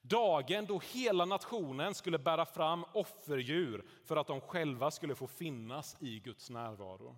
Dagen 0.01 0.65
då 0.65 0.79
hela 0.79 1.25
nationen 1.25 1.93
skulle 1.93 2.17
bära 2.17 2.45
fram 2.45 2.85
offerdjur 2.93 3.85
för 4.03 4.15
att 4.15 4.27
de 4.27 4.41
själva 4.41 4.91
skulle 4.91 5.15
få 5.15 5.27
finnas 5.27 5.97
i 5.99 6.19
Guds 6.19 6.49
närvaro. 6.49 7.17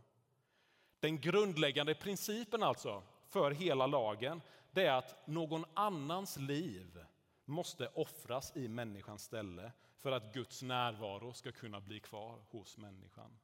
Den 1.00 1.22
grundläggande 1.22 1.96
principen 1.96 2.64
alltså 2.64 3.04
för 3.28 3.52
hela 3.52 3.88
lagen 3.88 4.42
det 4.72 4.86
är 4.86 4.94
att 4.94 5.28
någon 5.28 5.66
annans 5.74 6.38
liv 6.38 7.06
måste 7.46 7.88
offras 7.88 8.56
i 8.56 8.68
människans 8.68 9.24
ställe 9.24 9.72
för 10.06 10.12
att 10.12 10.34
Guds 10.34 10.62
närvaro 10.62 11.34
ska 11.34 11.52
kunna 11.52 11.82
bli 11.82 12.00
kvar 12.00 12.40
hos 12.50 12.78
människan. 12.78 13.40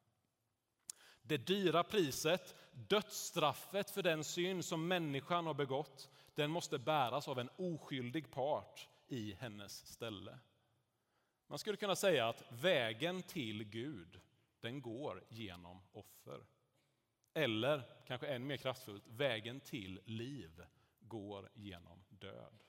Det 1.22 1.38
dyra 1.38 1.84
priset, 1.84 2.56
dödsstraffet 2.72 3.92
för 3.92 4.04
den 4.04 4.24
synd 4.24 4.66
som 4.66 4.88
människan 4.88 5.46
har 5.46 5.54
begått, 5.54 6.10
den 6.36 6.52
måste 6.52 6.80
bäras 6.80 7.28
av 7.28 7.40
en 7.40 7.50
oskyldig 7.56 8.32
part 8.32 8.90
i 9.08 9.34
hennes 9.34 9.88
ställe. 9.88 10.40
Man 11.48 11.60
skulle 11.60 11.78
kunna 11.78 11.96
säga 11.96 12.28
att 12.30 12.44
vägen 12.50 13.24
till 13.24 13.64
Gud, 13.64 14.22
den 14.60 14.82
går 14.82 15.24
genom 15.30 15.82
offer. 15.92 16.46
Eller, 17.34 17.84
kanske 18.08 18.28
än 18.28 18.48
mer 18.48 18.58
kraftfullt, 18.58 19.08
vägen 19.08 19.60
till 19.60 20.02
liv 20.06 20.66
går 21.00 21.50
genom 21.54 22.04
död. 22.10 22.64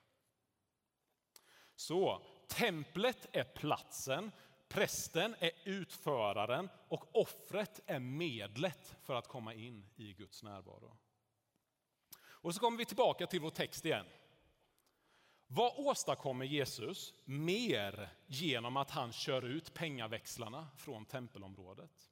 Så 1.74 2.22
templet 2.53 3.29
är 3.33 3.45
platsen, 3.45 4.33
prästen 4.69 5.35
är 5.38 5.51
utföraren 5.65 6.69
och 6.88 7.17
offret 7.17 7.81
är 7.87 7.99
medlet 7.99 8.97
för 9.03 9.15
att 9.15 9.29
komma 9.29 9.55
in 9.55 9.87
i 9.97 10.12
Guds 10.12 10.43
närvaro. 10.43 10.97
Och 12.25 12.55
så 12.55 12.61
kommer 12.61 12.79
vi 12.79 12.85
tillbaka 12.85 13.27
till 13.27 13.41
vår 13.41 13.51
text 13.51 13.85
igen. 13.85 14.07
Vad 15.47 15.73
åstadkommer 15.77 16.45
Jesus 16.45 17.15
mer 17.25 18.09
genom 18.27 18.77
att 18.77 18.91
han 18.91 19.12
kör 19.12 19.43
ut 19.45 19.75
pengaväxlarna 19.75 20.69
från 20.77 21.05
tempelområdet? 21.05 22.11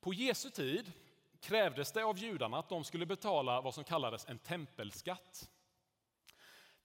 På 0.00 0.14
Jesu 0.14 0.50
tid 0.50 0.92
krävdes 1.40 1.92
det 1.92 2.04
av 2.04 2.18
judarna 2.18 2.58
att 2.58 2.68
de 2.68 2.84
skulle 2.84 3.06
betala 3.06 3.60
vad 3.60 3.74
som 3.74 3.84
kallades 3.84 4.26
en 4.26 4.38
tempelskatt. 4.38 5.50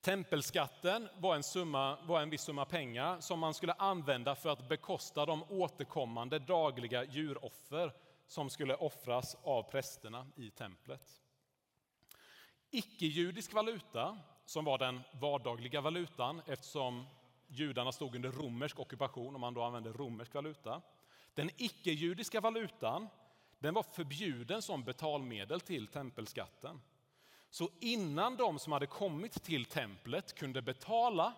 Tempelskatten 0.06 1.10
var 1.18 1.36
en, 1.36 1.44
summa, 1.44 1.98
var 2.04 2.22
en 2.22 2.30
viss 2.30 2.42
summa 2.42 2.66
pengar 2.66 3.20
som 3.20 3.40
man 3.40 3.54
skulle 3.54 3.74
använda 3.74 4.36
för 4.36 4.50
att 4.50 4.70
bekosta 4.70 5.26
de 5.26 5.44
återkommande 5.50 6.40
dagliga 6.40 7.04
djuroffer 7.04 7.94
som 8.28 8.50
skulle 8.50 8.76
offras 8.76 9.36
av 9.44 9.64
prästerna 9.64 10.28
i 10.36 10.50
templet. 10.50 11.22
Icke-judisk 12.72 13.54
valuta, 13.54 14.18
som 14.46 14.66
var 14.66 14.78
den 14.78 15.02
vardagliga 15.12 15.82
valutan 15.82 16.42
eftersom 16.48 17.06
judarna 17.48 17.92
stod 17.92 18.16
under 18.16 18.32
romersk 18.32 18.80
ockupation 18.80 19.34
och 19.34 19.40
man 19.40 19.54
då 19.54 19.62
använde 19.62 19.92
romersk 19.92 20.34
valuta. 20.34 20.82
Den 21.34 21.50
icke-judiska 21.58 22.42
valutan 22.42 23.08
den 23.60 23.74
var 23.74 23.84
förbjuden 23.84 24.62
som 24.62 24.84
betalmedel 24.84 25.60
till 25.62 25.88
tempelskatten. 25.88 26.82
Så 27.56 27.70
innan 27.80 28.38
de 28.38 28.60
som 28.60 28.74
hade 28.74 28.88
kommit 28.88 29.44
till 29.44 29.66
templet 29.66 30.36
kunde 30.36 30.62
betala 30.62 31.34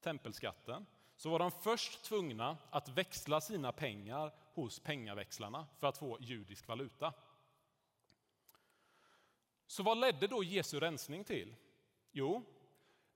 tempelskatten 0.00 0.86
så 1.16 1.30
var 1.30 1.38
de 1.38 1.50
först 1.50 2.02
tvungna 2.04 2.58
att 2.70 2.88
växla 2.88 3.40
sina 3.40 3.72
pengar 3.72 4.32
hos 4.54 4.80
pengaväxlarna 4.80 5.66
för 5.78 5.86
att 5.86 5.98
få 5.98 6.18
judisk 6.20 6.68
valuta. 6.68 7.12
Så 9.66 9.82
vad 9.82 9.98
ledde 9.98 10.26
då 10.26 10.44
Jesu 10.44 10.80
rensning 10.80 11.24
till? 11.24 11.54
Jo, 12.12 12.42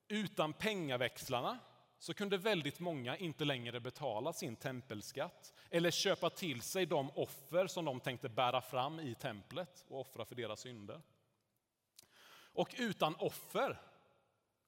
utan 0.07 0.53
pengaväxlarna 0.53 1.59
så 1.99 2.13
kunde 2.13 2.37
väldigt 2.37 2.79
många 2.79 3.17
inte 3.17 3.45
längre 3.45 3.79
betala 3.79 4.33
sin 4.33 4.55
tempelskatt 4.55 5.53
eller 5.69 5.91
köpa 5.91 6.29
till 6.29 6.61
sig 6.61 6.85
de 6.85 7.09
offer 7.09 7.67
som 7.67 7.85
de 7.85 7.99
tänkte 7.99 8.29
bära 8.29 8.61
fram 8.61 8.99
i 8.99 9.15
templet 9.15 9.85
och 9.87 9.99
offra 9.99 10.25
för 10.25 10.35
deras 10.35 10.59
synder. 10.59 11.01
Och 12.55 12.75
utan 12.77 13.15
offer, 13.15 13.81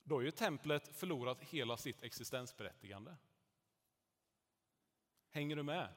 då 0.03 0.15
har 0.15 0.21
ju 0.21 0.31
templet 0.31 0.87
förlorat 0.87 1.41
hela 1.41 1.77
sitt 1.77 2.03
existensberättigande. 2.03 3.15
Hänger 5.31 5.55
du 5.55 5.63
med? 5.63 5.93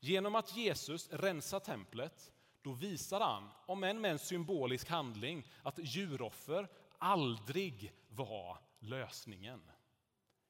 Genom 0.00 0.34
att 0.34 0.56
Jesus 0.56 1.10
rensar 1.12 1.60
templet, 1.60 2.32
då 2.62 2.72
visar 2.72 3.20
han, 3.20 3.50
om 3.66 3.84
än 3.84 4.00
med 4.00 4.10
en 4.10 4.18
symbolisk 4.18 4.88
handling, 4.88 5.46
att 5.62 5.78
djuroffer 5.78 6.68
aldrig 6.98 7.92
var 8.08 8.58
lösningen. 8.78 9.70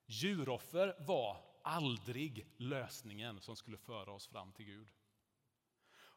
Djuroffer 0.07 0.97
var 0.99 1.45
aldrig 1.63 2.47
lösningen 2.57 3.41
som 3.41 3.57
skulle 3.57 3.77
föra 3.77 4.13
oss 4.13 4.27
fram 4.27 4.53
till 4.53 4.67
Gud. 4.67 4.89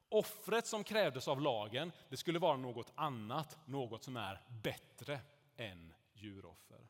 Offret 0.09 0.67
som 0.67 0.83
krävdes 0.83 1.27
av 1.27 1.41
lagen 1.41 1.91
det 2.09 2.17
skulle 2.17 2.39
vara 2.39 2.57
något 2.57 2.91
annat, 2.95 3.57
något 3.65 4.03
som 4.03 4.17
är 4.17 4.41
bättre 4.63 5.19
än 5.57 5.93
djuroffer. 6.13 6.87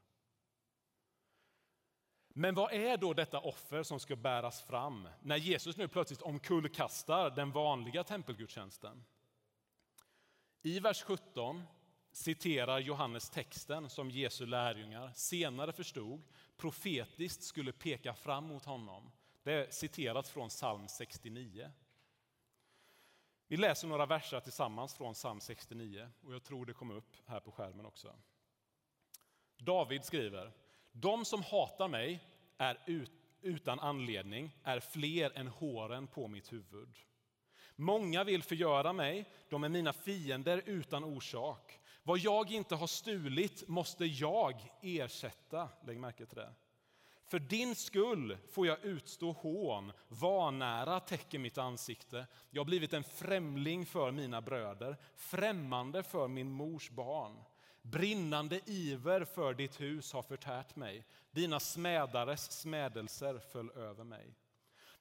Men 2.34 2.56
vad 2.56 2.74
är 2.74 2.98
då 2.98 3.14
detta 3.14 3.40
offer 3.40 3.84
som 3.84 4.00
ska 4.00 4.16
bäras 4.16 4.62
fram 4.62 5.10
när 5.22 5.38
Jesus 5.38 5.78
nu 5.78 5.88
plötsligt 5.88 6.22
omkullkastar 6.22 7.30
den 7.30 7.52
vanliga 7.52 8.04
tempelgudstjänsten? 8.04 9.04
I 10.62 10.80
vers 10.80 11.04
17 11.04 11.64
citerar 12.12 12.80
Johannes 12.80 13.30
texten 13.30 13.90
som 13.90 14.12
Jesu 14.12 14.46
lärjungar 14.46 15.12
senare 15.16 15.74
förstod 15.74 16.22
profetiskt 16.58 17.44
skulle 17.44 17.72
peka 17.72 18.14
fram 18.14 18.44
mot 18.44 18.66
honom. 18.66 19.12
Det 19.44 19.54
är 19.54 19.72
citerat 19.72 20.28
från 20.28 20.50
psalm 20.50 20.88
69. 20.88 21.72
Vi 23.52 23.58
läser 23.58 23.88
några 23.88 24.06
verser 24.06 24.40
tillsammans 24.40 24.94
från 24.94 25.14
psalm 25.14 25.40
69 25.40 26.10
och 26.22 26.34
jag 26.34 26.44
tror 26.44 26.66
det 26.66 26.74
kommer 26.74 26.96
upp 26.96 27.16
här 27.26 27.40
på 27.40 27.52
skärmen 27.52 27.86
också. 27.86 28.16
David 29.58 30.04
skriver, 30.04 30.52
de 30.92 31.26
som 31.26 31.44
hatar 31.44 31.88
mig 31.88 32.24
är 32.58 32.78
utan 33.42 33.80
anledning 33.80 34.56
är 34.64 34.80
fler 34.80 35.38
än 35.38 35.48
håren 35.48 36.08
på 36.08 36.28
mitt 36.28 36.54
huvud. 36.54 36.96
Många 37.76 38.24
vill 38.24 38.44
förgöra 38.44 38.94
mig, 38.94 39.26
de 39.50 39.64
är 39.64 39.70
mina 39.70 39.94
fiender 39.94 40.62
utan 40.66 41.04
orsak. 41.04 41.80
Vad 42.04 42.20
jag 42.20 42.52
inte 42.52 42.76
har 42.76 42.88
stulit 42.88 43.68
måste 43.68 44.06
jag 44.06 44.72
ersätta. 44.82 45.70
Lägg 45.86 46.00
märke 46.00 46.26
till 46.26 46.38
det. 46.38 46.54
För 47.30 47.40
din 47.40 47.76
skull 47.76 48.38
får 48.52 48.68
jag 48.68 48.84
utstå 48.84 49.32
hån, 49.32 49.92
vanära 50.08 51.00
täcker 51.00 51.40
mitt 51.40 51.58
ansikte. 51.58 52.28
Jag 52.50 52.60
har 52.60 52.66
blivit 52.66 52.94
en 52.94 53.04
främling 53.04 53.86
för 53.86 54.12
mina 54.12 54.42
bröder, 54.42 54.98
främmande 55.16 56.04
för 56.04 56.28
min 56.28 56.52
mors 56.52 56.90
barn. 56.90 57.44
Brinnande 57.82 58.62
iver 58.66 59.26
för 59.26 59.54
ditt 59.54 59.82
hus 59.82 60.14
har 60.14 60.22
förtärt 60.22 60.76
mig, 60.76 61.06
dina 61.32 61.60
smädares 61.60 62.52
smädelser 62.52 63.40
föll 63.40 63.72
över 63.72 64.04
mig. 64.04 64.36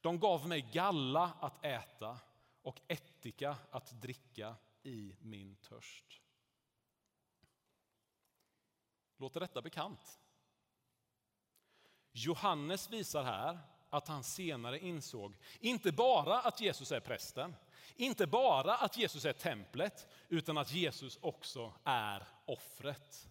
De 0.01 0.19
gav 0.19 0.49
mig 0.49 0.71
galla 0.73 1.33
att 1.41 1.64
äta 1.64 2.19
och 2.62 2.81
ättika 2.88 3.57
att 3.71 4.03
dricka 4.03 4.57
i 4.83 5.17
min 5.21 5.57
törst. 5.57 6.21
Låter 9.17 9.41
detta 9.41 9.62
bekant? 9.62 10.21
Johannes 12.24 12.90
visar 12.90 13.24
här 13.24 13.59
att 13.90 14.09
han 14.09 14.24
senare 14.24 14.78
insåg 14.78 15.37
inte 15.61 15.92
bara 15.92 16.40
att 16.40 16.61
Jesus 16.61 16.92
är 16.92 17.00
prästen, 17.00 17.54
inte 17.96 18.26
bara 18.26 18.76
att 18.76 18.96
Jesus 18.96 19.24
är 19.24 19.33
templet, 19.33 20.07
utan 20.28 20.59
att 20.59 20.72
Jesus 20.72 21.18
också 21.20 21.72
är 21.85 22.22
offret. 22.44 23.28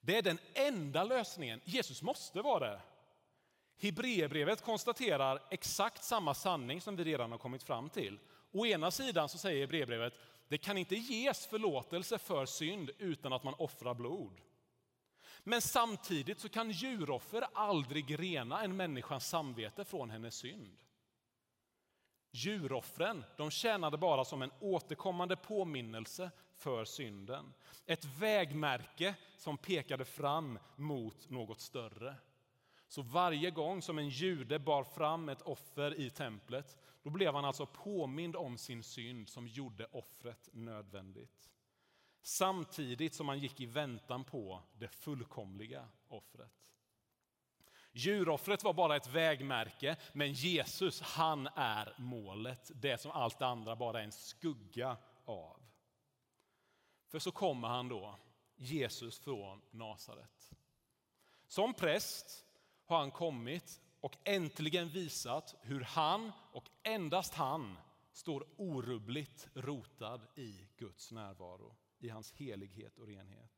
Det 0.00 0.16
är 0.16 0.22
den 0.22 0.38
enda 0.54 1.04
lösningen. 1.04 1.60
Jesus 1.64 2.02
måste 2.02 2.42
vara 2.42 2.70
det. 2.70 2.80
Hebreerbrevet 3.80 4.64
konstaterar 4.64 5.42
exakt 5.50 6.04
samma 6.04 6.34
sanning 6.34 6.80
som 6.80 6.96
vi 6.96 7.04
redan 7.04 7.30
har 7.30 7.38
kommit 7.38 7.62
fram 7.62 7.90
till. 7.90 8.18
Å 8.52 8.66
ena 8.66 8.90
sidan 8.90 9.28
så 9.28 9.38
säger 9.38 9.60
Hebreerbrevet 9.60 10.14
det 10.48 10.58
kan 10.58 10.78
inte 10.78 10.96
ges 10.96 11.46
förlåtelse 11.46 12.18
för 12.18 12.46
synd 12.46 12.90
utan 12.98 13.32
att 13.32 13.44
man 13.44 13.54
offrar 13.54 13.94
blod. 13.94 14.40
Men 15.44 15.60
samtidigt 15.60 16.40
så 16.40 16.48
kan 16.48 16.70
djuroffer 16.70 17.46
aldrig 17.52 18.20
rena 18.20 18.62
en 18.62 18.76
människas 18.76 19.28
samvete 19.28 19.84
från 19.84 20.10
hennes 20.10 20.34
synd. 20.34 20.76
Djuroffren 22.32 23.24
de 23.36 23.50
tjänade 23.50 23.96
bara 23.96 24.24
som 24.24 24.42
en 24.42 24.52
återkommande 24.60 25.36
påminnelse 25.36 26.30
för 26.56 26.84
synden. 26.84 27.52
Ett 27.86 28.04
vägmärke 28.04 29.14
som 29.36 29.58
pekade 29.58 30.04
fram 30.04 30.58
mot 30.76 31.30
något 31.30 31.60
större. 31.60 32.14
Så 32.88 33.02
varje 33.02 33.50
gång 33.50 33.82
som 33.82 33.98
en 33.98 34.08
jude 34.08 34.58
bar 34.58 34.84
fram 34.84 35.28
ett 35.28 35.42
offer 35.42 36.00
i 36.00 36.10
templet, 36.10 36.76
då 37.02 37.10
blev 37.10 37.34
han 37.34 37.44
alltså 37.44 37.66
påmind 37.66 38.36
om 38.36 38.58
sin 38.58 38.82
synd 38.82 39.28
som 39.28 39.48
gjorde 39.48 39.86
offret 39.92 40.48
nödvändigt 40.52 41.50
samtidigt 42.22 43.14
som 43.14 43.28
han 43.28 43.38
gick 43.38 43.60
i 43.60 43.66
väntan 43.66 44.24
på 44.24 44.62
det 44.78 44.88
fullkomliga 44.88 45.88
offret. 46.08 46.52
Djuroffret 47.92 48.64
var 48.64 48.72
bara 48.72 48.96
ett 48.96 49.06
vägmärke, 49.06 49.96
men 50.12 50.32
Jesus 50.32 51.00
han 51.00 51.46
är 51.54 51.94
målet, 51.98 52.70
det 52.74 52.98
som 52.98 53.10
allt 53.10 53.38
det 53.38 53.46
andra 53.46 53.76
bara 53.76 54.00
är 54.00 54.04
en 54.04 54.12
skugga 54.12 54.96
av. 55.24 55.60
För 57.08 57.18
så 57.18 57.32
kommer 57.32 57.68
han 57.68 57.88
då, 57.88 58.18
Jesus 58.56 59.18
från 59.18 59.62
Nasaret. 59.70 60.50
Som 61.46 61.74
präst 61.74 62.44
har 62.84 62.98
han 62.98 63.10
kommit 63.10 63.80
och 64.00 64.16
äntligen 64.24 64.88
visat 64.88 65.54
hur 65.60 65.80
han 65.80 66.32
och 66.52 66.68
endast 66.82 67.34
han 67.34 67.78
står 68.12 68.46
orubbligt 68.56 69.48
rotad 69.54 70.26
i 70.36 70.68
Guds 70.76 71.12
närvaro, 71.12 71.76
i 72.00 72.08
hans 72.08 72.32
helighet 72.32 72.98
och 72.98 73.06
renhet. 73.06 73.50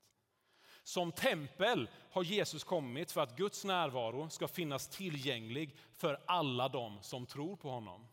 Som 0.83 1.11
tempel 1.11 1.89
har 2.11 2.23
Jesus 2.23 2.63
kommit 2.63 3.11
för 3.11 3.21
att 3.21 3.37
Guds 3.37 3.65
närvaro 3.65 4.29
ska 4.29 4.47
finnas 4.47 4.87
tillgänglig 4.87 5.75
för 5.91 6.19
alla 6.25 6.69
dem 6.69 6.97
som 7.01 7.25
tror 7.25 7.55
på 7.55 7.69
honom. 7.69 8.07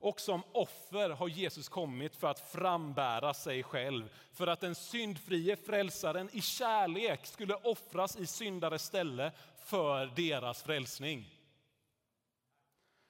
Och 0.00 0.20
som 0.20 0.42
offer 0.52 1.10
har 1.10 1.28
Jesus 1.28 1.68
kommit 1.68 2.16
för 2.16 2.28
att 2.28 2.40
frambära 2.40 3.34
sig 3.34 3.62
själv, 3.62 4.08
för 4.32 4.46
att 4.46 4.60
den 4.60 4.74
syndfrie 4.74 5.56
frälsaren 5.56 6.30
i 6.32 6.40
kärlek 6.40 7.26
skulle 7.26 7.54
offras 7.54 8.16
i 8.16 8.26
syndares 8.26 8.82
ställe 8.82 9.32
för 9.56 10.06
deras 10.06 10.62
frälsning. 10.62 11.38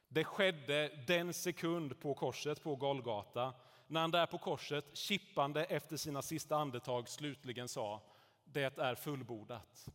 Det 0.09 0.25
skedde 0.25 1.05
den 1.07 1.35
sekund 1.35 2.01
på 2.01 2.15
korset 2.15 2.63
på 2.63 2.77
Golgata 2.77 3.55
när 3.89 4.01
han 4.01 4.11
där 4.11 4.27
på 4.27 4.39
korset, 4.39 4.85
kippande 4.97 5.65
efter 5.65 5.97
sina 5.97 6.23
sista 6.23 6.57
andetag, 6.57 7.09
slutligen 7.09 7.69
sa 7.69 8.03
det 8.45 8.79
är 8.79 8.95
fullbordat. 8.95 9.89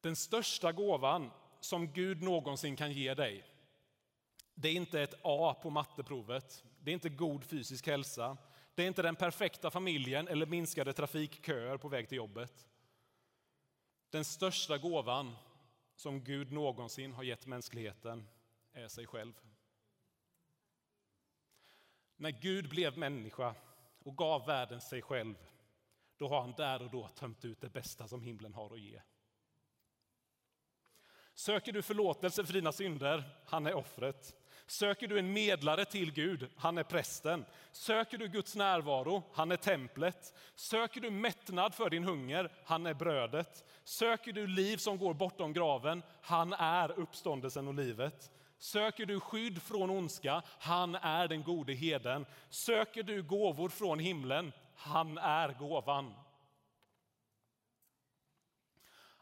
Den 0.00 0.16
största 0.16 0.72
gåvan 0.72 1.30
som 1.60 1.92
Gud 1.92 2.22
någonsin 2.22 2.76
kan 2.76 2.92
ge 2.92 3.14
dig, 3.14 3.44
det 4.54 4.68
är 4.68 4.72
inte 4.72 5.02
ett 5.02 5.14
A 5.22 5.56
på 5.62 5.70
matteprovet, 5.70 6.64
det 6.80 6.90
är 6.90 6.94
inte 6.94 7.08
god 7.08 7.44
fysisk 7.44 7.86
hälsa, 7.86 8.36
det 8.74 8.82
är 8.82 8.86
inte 8.86 9.02
den 9.02 9.16
perfekta 9.16 9.70
familjen 9.70 10.28
eller 10.28 10.46
minskade 10.46 10.92
trafikköer 10.92 11.76
på 11.76 11.88
väg 11.88 12.08
till 12.08 12.16
jobbet. 12.16 12.66
Den 14.10 14.24
största 14.24 14.78
gåvan 14.78 15.36
som 15.96 16.24
Gud 16.24 16.52
någonsin 16.52 17.12
har 17.12 17.22
gett 17.22 17.46
mänskligheten 17.46 18.28
är 18.72 18.88
sig 18.88 19.06
själv. 19.06 19.32
När 22.16 22.30
Gud 22.30 22.68
blev 22.68 22.98
människa 22.98 23.54
och 24.04 24.16
gav 24.16 24.46
världen 24.46 24.80
sig 24.80 25.02
själv, 25.02 25.34
då 26.16 26.28
har 26.28 26.40
han 26.40 26.54
där 26.56 26.82
och 26.82 26.90
då 26.90 27.08
tömt 27.08 27.44
ut 27.44 27.60
det 27.60 27.68
bästa 27.68 28.08
som 28.08 28.22
himlen 28.22 28.54
har 28.54 28.74
att 28.74 28.80
ge. 28.80 29.00
Söker 31.34 31.72
du 31.72 31.82
förlåtelse 31.82 32.44
för 32.44 32.52
dina 32.52 32.72
synder, 32.72 33.24
han 33.46 33.66
är 33.66 33.74
offret. 33.74 34.34
Söker 34.66 35.08
du 35.08 35.18
en 35.18 35.32
medlare 35.32 35.84
till 35.84 36.12
Gud, 36.12 36.50
han 36.56 36.78
är 36.78 36.82
prästen. 36.82 37.44
Söker 37.72 38.18
du 38.18 38.28
Guds 38.28 38.56
närvaro, 38.56 39.22
han 39.32 39.52
är 39.52 39.56
templet. 39.56 40.34
Söker 40.54 41.00
du 41.00 41.10
mättnad 41.10 41.74
för 41.74 41.90
din 41.90 42.04
hunger, 42.04 42.52
han 42.64 42.86
är 42.86 42.94
brödet. 42.94 43.64
Söker 43.84 44.32
du 44.32 44.46
liv 44.46 44.76
som 44.76 44.98
går 44.98 45.14
bortom 45.14 45.52
graven, 45.52 46.02
han 46.22 46.52
är 46.52 46.98
uppståndelsen 46.98 47.68
och 47.68 47.74
livet. 47.74 48.30
Söker 48.58 49.06
du 49.06 49.20
skydd 49.20 49.62
från 49.62 49.90
ondska, 49.90 50.42
han 50.46 50.94
är 50.94 51.28
den 51.28 51.42
gode 51.42 51.72
heden. 51.72 52.26
Söker 52.50 53.02
du 53.02 53.22
gåvor 53.22 53.68
från 53.68 53.98
himlen, 53.98 54.52
han 54.74 55.18
är 55.18 55.52
gåvan. 55.52 56.14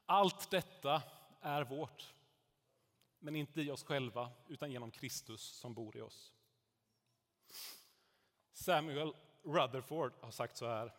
Allt 0.07 0.51
detta 0.51 1.03
är 1.40 1.64
vårt 1.64 2.14
men 3.25 3.37
inte 3.37 3.62
i 3.62 3.70
oss 3.70 3.85
själva, 3.85 4.31
utan 4.49 4.73
genom 4.73 4.90
Kristus 4.90 5.40
som 5.40 5.75
bor 5.75 5.97
i 5.97 6.01
oss. 6.01 6.33
Samuel 8.53 9.12
Rutherford 9.42 10.12
har 10.20 10.31
sagt 10.31 10.57
så 10.57 10.66
här. 10.66 10.92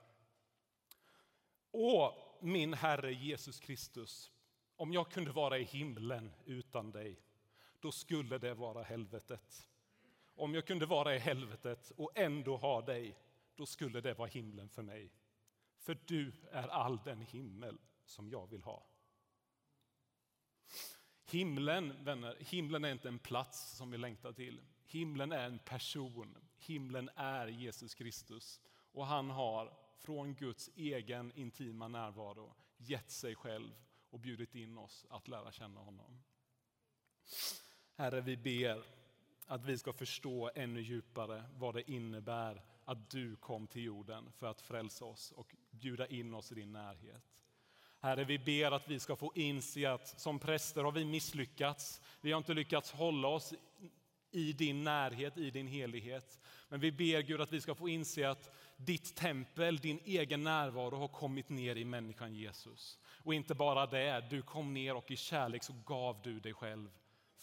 Åh, 1.71 2.13
min 2.41 2.74
Herre 2.74 3.13
Jesus 3.13 3.60
Kristus, 3.60 4.32
om 4.76 4.93
jag 4.93 5.12
kunde 5.12 5.32
vara 5.32 5.58
i 5.58 5.63
himlen 5.63 6.32
utan 6.45 6.91
dig, 6.91 7.19
då 7.86 7.91
skulle 7.91 8.38
det 8.38 8.54
vara 8.54 8.84
helvetet. 8.84 9.69
Om 10.36 10.54
jag 10.54 10.67
kunde 10.67 10.86
vara 10.86 11.15
i 11.15 11.19
helvetet 11.19 11.91
och 11.98 12.12
ändå 12.15 12.58
ha 12.58 12.82
dig, 12.82 13.17
då 13.56 13.65
skulle 13.65 14.02
det 14.02 14.13
vara 14.13 14.28
himlen 14.28 14.69
för 14.69 14.82
mig. 14.82 15.12
För 15.78 15.98
du 16.06 16.32
är 16.52 16.67
all 16.67 17.00
den 17.06 17.21
himmel 17.21 17.78
som 18.06 18.30
jag 18.30 18.48
vill 18.48 18.63
ha. 18.63 18.86
Himlen, 21.26 22.04
vänner, 22.04 22.38
himlen 22.39 22.86
är 22.86 22.91
inte 22.91 23.08
en 23.08 23.19
plats 23.19 23.78
som 23.78 23.91
vi 23.91 23.98
längtar 23.98 24.34
till. 24.34 24.62
Himlen 24.86 25.32
är 25.32 25.45
en 25.45 25.60
person. 25.60 26.38
Himlen 26.58 27.10
är 27.15 27.48
Jesus 27.48 27.95
Kristus. 27.95 28.62
Och 28.91 29.06
han 29.06 29.30
har 29.30 29.78
från 29.98 30.36
Guds 30.36 30.69
egen 30.76 31.32
intima 31.36 31.88
närvaro 31.88 32.56
gett 32.78 33.12
sig 33.12 33.36
själv 33.36 33.71
och 34.10 34.19
bjudit 34.19 34.56
in 34.56 34.78
oss 34.78 35.06
att 35.10 35.28
lära 35.28 35.52
känna 35.52 35.80
honom. 35.80 36.24
Herre, 37.97 38.21
vi 38.21 38.38
ber 38.38 38.84
att 39.47 39.65
vi 39.65 39.77
ska 39.77 39.93
förstå 39.93 40.51
ännu 40.55 40.81
djupare 40.81 41.43
vad 41.58 41.75
det 41.75 41.91
innebär 41.91 42.62
att 42.86 43.10
du 43.10 43.36
kom 43.36 43.67
till 43.67 43.84
jorden 43.84 44.31
för 44.38 44.47
att 44.47 44.62
frälsa 44.62 45.05
oss 45.05 45.31
och 45.31 45.55
bjuda 45.71 46.08
in 46.08 46.34
oss 46.34 46.51
i 46.51 46.55
din 46.55 46.71
närhet. 46.71 47.43
Herre, 47.99 48.23
vi 48.23 48.39
ber 48.39 48.71
att 48.71 48.89
vi 48.89 48.99
ska 48.99 49.15
få 49.15 49.31
inse 49.36 49.91
att 49.91 50.19
som 50.19 50.39
präster 50.39 50.84
har 50.84 50.91
vi 50.91 51.05
misslyckats. 51.05 52.01
Vi 52.21 52.31
har 52.31 52.38
inte 52.38 52.53
lyckats 52.53 52.91
hålla 52.91 53.27
oss 53.27 53.53
i 54.31 54.53
din 54.53 54.84
närhet, 54.84 55.38
i 55.38 55.51
din 55.51 55.67
helighet. 55.67 56.39
Men 56.69 56.79
vi 56.79 56.91
ber 56.91 57.21
Gud 57.21 57.41
att 57.41 57.53
vi 57.53 57.62
ska 57.62 57.75
få 57.75 57.89
inse 57.89 58.29
att 58.29 58.55
ditt 58.77 59.15
tempel, 59.15 59.77
din 59.77 59.99
egen 60.05 60.43
närvaro 60.43 60.95
har 60.95 61.08
kommit 61.08 61.49
ner 61.49 61.75
i 61.75 61.86
människan 61.86 62.34
Jesus. 62.34 62.99
Och 63.23 63.34
inte 63.34 63.55
bara 63.55 63.86
det, 63.86 64.27
du 64.29 64.41
kom 64.41 64.73
ner 64.73 64.95
och 64.95 65.12
i 65.12 65.15
kärlek 65.15 65.63
så 65.63 65.73
gav 65.86 66.21
du 66.23 66.39
dig 66.39 66.53
själv 66.53 66.89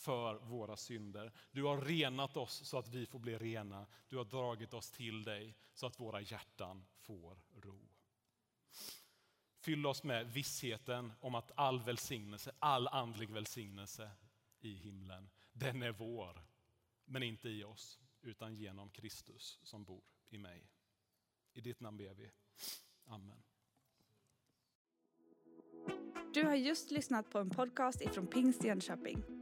för 0.03 0.35
våra 0.35 0.77
synder. 0.77 1.33
Du 1.51 1.63
har 1.63 1.81
renat 1.81 2.37
oss 2.37 2.65
så 2.65 2.79
att 2.79 2.89
vi 2.89 3.07
får 3.07 3.19
bli 3.19 3.39
rena. 3.39 3.87
Du 4.09 4.17
har 4.17 4.25
dragit 4.25 4.75
oss 4.75 4.91
till 4.91 5.25
dig 5.25 5.57
så 5.75 5.87
att 5.87 6.01
våra 6.01 6.21
hjärtan 6.21 6.85
får 6.97 7.41
ro. 7.55 7.89
Fyll 9.59 9.87
oss 9.87 10.03
med 10.03 10.33
vissheten 10.33 11.13
om 11.21 11.35
att 11.35 11.53
all 11.55 11.83
välsignelse, 11.83 12.53
all 12.59 12.89
andlig 12.89 13.31
välsignelse 13.31 14.11
i 14.61 14.75
himlen, 14.75 15.31
den 15.53 15.83
är 15.83 15.93
vår. 15.93 16.45
Men 17.05 17.23
inte 17.23 17.49
i 17.49 17.65
oss, 17.65 18.01
utan 18.23 18.55
genom 18.55 18.91
Kristus 18.91 19.59
som 19.63 19.85
bor 19.85 20.05
i 20.29 20.39
mig. 20.39 20.71
I 21.53 21.61
ditt 21.61 21.81
namn 21.81 21.97
ber 21.97 22.15
vi. 22.15 22.31
Amen. 23.05 23.43
Du 26.35 26.45
har 26.45 26.55
just 26.55 26.91
lyssnat 26.91 27.31
på 27.31 27.39
en 27.39 27.51
podcast 27.51 28.01
ifrån 28.01 28.27
Pingst 28.27 28.65
Jönköping. 28.65 29.42